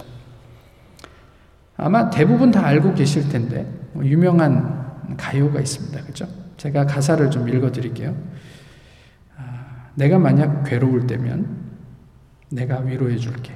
아마 1.76 2.10
대부분 2.10 2.52
다 2.52 2.64
알고 2.64 2.94
계실 2.94 3.28
텐데 3.28 3.66
뭐 3.92 4.04
유명한 4.04 4.86
가요가 5.16 5.58
있습니다. 5.58 6.00
그죠? 6.04 6.28
제가 6.58 6.86
가사를 6.86 7.28
좀 7.32 7.48
읽어 7.48 7.72
드릴게요. 7.72 8.14
아, 9.98 10.04
내가 10.04 10.18
만약 10.18 10.62
괴로울 10.62 11.08
때면 11.08 11.56
내가 12.50 12.78
위로해 12.78 13.16
줄게. 13.16 13.52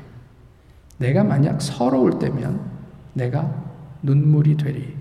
내가 0.99 1.23
만약 1.23 1.63
서러울 1.63 2.19
때면 2.19 2.61
내가 3.15 3.49
눈물이 4.03 4.57
되리. 4.57 4.97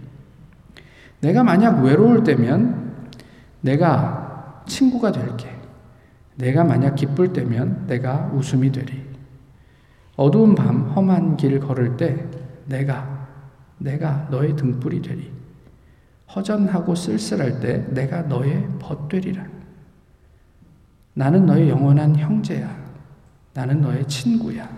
내가 1.19 1.43
만약 1.43 1.83
외로울 1.83 2.23
때면 2.23 3.07
내가 3.61 4.63
친구가 4.67 5.11
될게. 5.11 5.49
내가 6.35 6.63
만약 6.63 6.95
기쁠 6.95 7.33
때면 7.33 7.87
내가 7.87 8.31
웃음이 8.33 8.71
되리. 8.71 9.01
어두운 10.15 10.53
밤 10.53 10.91
험한 10.91 11.37
길 11.37 11.59
걸을 11.59 11.97
때 11.97 12.23
내가 12.67 13.27
내가 13.79 14.27
너의 14.29 14.55
등불이 14.55 15.01
되리. 15.01 15.31
허전하고 16.35 16.93
쓸쓸할 16.95 17.59
때 17.59 17.85
내가 17.89 18.21
너의 18.21 18.67
벗되리라. 18.79 19.50
나는 21.13 21.45
너의 21.45 21.69
영원한 21.69 22.15
형제야. 22.15 22.79
나는 23.53 23.81
너의 23.81 24.07
친구야. 24.07 24.69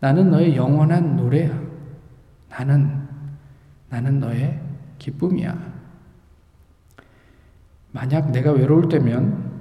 나는 0.00 0.30
너의 0.30 0.56
영원한 0.56 1.16
노래야. 1.16 1.58
나는 2.48 3.08
나는 3.88 4.20
너의 4.20 4.60
기쁨이야. 4.98 5.74
만약 7.92 8.30
내가 8.32 8.52
외로울 8.52 8.88
때면 8.88 9.52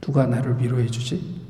누가 0.00 0.26
나를 0.26 0.58
위로해 0.60 0.86
주지? 0.86 1.40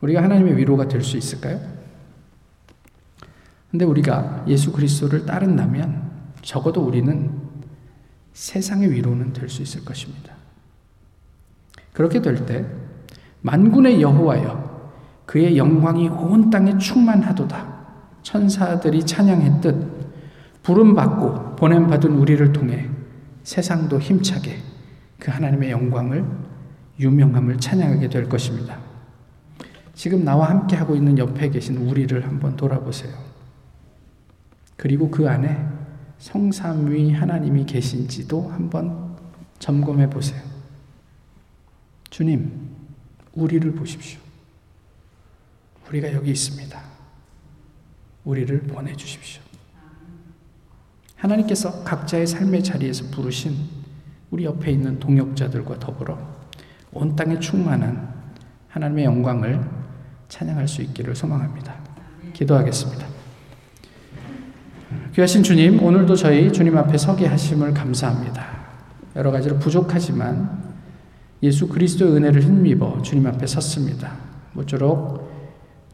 우리가 0.00 0.22
하나님의 0.22 0.56
위로가 0.56 0.88
될 0.88 1.02
수 1.02 1.16
있을까요? 1.18 1.60
근데 3.70 3.84
우리가 3.84 4.44
예수 4.48 4.72
그리스도를 4.72 5.26
따른다면 5.26 6.10
적어도 6.42 6.82
우리는 6.82 7.39
세상의 8.32 8.90
위로는 8.90 9.32
될 9.32 9.48
수 9.48 9.62
있을 9.62 9.84
것입니다. 9.84 10.34
그렇게 11.92 12.20
될 12.22 12.46
때 12.46 12.64
만군의 13.42 14.00
여호와여 14.00 14.70
그의 15.26 15.56
영광이 15.56 16.08
온 16.08 16.50
땅에 16.50 16.76
충만하도다. 16.78 17.80
천사들이 18.22 19.04
찬양했듯 19.06 20.00
부름 20.62 20.94
받고 20.94 21.56
보냄 21.56 21.88
받은 21.88 22.12
우리를 22.12 22.52
통해 22.52 22.88
세상도 23.44 23.98
힘차게 23.98 24.58
그 25.18 25.30
하나님의 25.30 25.70
영광을 25.70 26.24
유명함을 26.98 27.58
찬양하게 27.58 28.08
될 28.08 28.28
것입니다. 28.28 28.78
지금 29.94 30.24
나와 30.24 30.50
함께 30.50 30.76
하고 30.76 30.94
있는 30.94 31.16
옆에 31.18 31.48
계신 31.50 31.76
우리를 31.76 32.26
한번 32.26 32.56
돌아보세요. 32.56 33.12
그리고 34.76 35.10
그 35.10 35.28
안에 35.28 35.66
성삼위 36.20 37.12
하나님이 37.12 37.64
계신지도 37.64 38.50
한번 38.50 39.16
점검해 39.58 40.10
보세요. 40.10 40.40
주님, 42.10 42.70
우리를 43.34 43.72
보십시오. 43.72 44.20
우리가 45.88 46.12
여기 46.12 46.30
있습니다. 46.30 46.80
우리를 48.24 48.60
보내주십시오. 48.62 49.42
하나님께서 51.16 51.82
각자의 51.84 52.26
삶의 52.26 52.64
자리에서 52.64 53.04
부르신 53.10 53.56
우리 54.30 54.44
옆에 54.44 54.70
있는 54.70 55.00
동역자들과 55.00 55.78
더불어 55.78 56.18
온 56.92 57.16
땅에 57.16 57.38
충만한 57.40 58.14
하나님의 58.68 59.04
영광을 59.06 59.60
찬양할 60.28 60.68
수 60.68 60.82
있기를 60.82 61.16
소망합니다. 61.16 61.74
기도하겠습니다. 62.34 63.09
귀하신 65.12 65.42
주님, 65.42 65.82
오늘도 65.82 66.14
저희 66.14 66.52
주님 66.52 66.78
앞에 66.78 66.96
서게 66.96 67.26
하심을 67.26 67.74
감사합니다. 67.74 68.46
여러 69.16 69.32
가지로 69.32 69.58
부족하지만 69.58 70.62
예수 71.42 71.66
그리스도의 71.66 72.12
은혜를 72.12 72.42
힘입어 72.42 73.02
주님 73.02 73.26
앞에 73.26 73.44
섰습니다. 73.44 74.12
모쪼록 74.52 75.28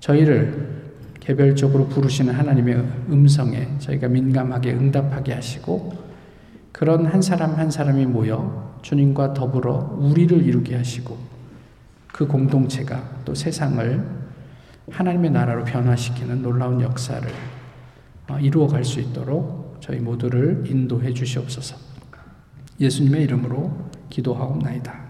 저희를 0.00 0.92
개별적으로 1.18 1.86
부르시는 1.86 2.34
하나님의 2.34 2.76
음성에 3.10 3.78
저희가 3.78 4.08
민감하게 4.08 4.74
응답하게 4.74 5.32
하시고 5.32 5.94
그런 6.70 7.06
한 7.06 7.22
사람 7.22 7.54
한 7.54 7.70
사람이 7.70 8.04
모여 8.04 8.78
주님과 8.82 9.32
더불어 9.32 9.96
우리를 9.98 10.42
이루게 10.42 10.76
하시고 10.76 11.16
그 12.12 12.26
공동체가 12.26 13.02
또 13.24 13.34
세상을 13.34 14.04
하나님의 14.90 15.30
나라로 15.30 15.64
변화시키는 15.64 16.42
놀라운 16.42 16.82
역사를 16.82 17.26
어, 17.26 17.55
이루어 18.40 18.66
갈 18.66 18.84
수 18.84 19.00
있도록 19.00 19.76
저희 19.80 19.98
모두를 20.00 20.64
인도해 20.66 21.12
주시옵소서. 21.12 21.76
예수님의 22.80 23.22
이름으로 23.24 23.90
기도하옵나이다. 24.10 25.05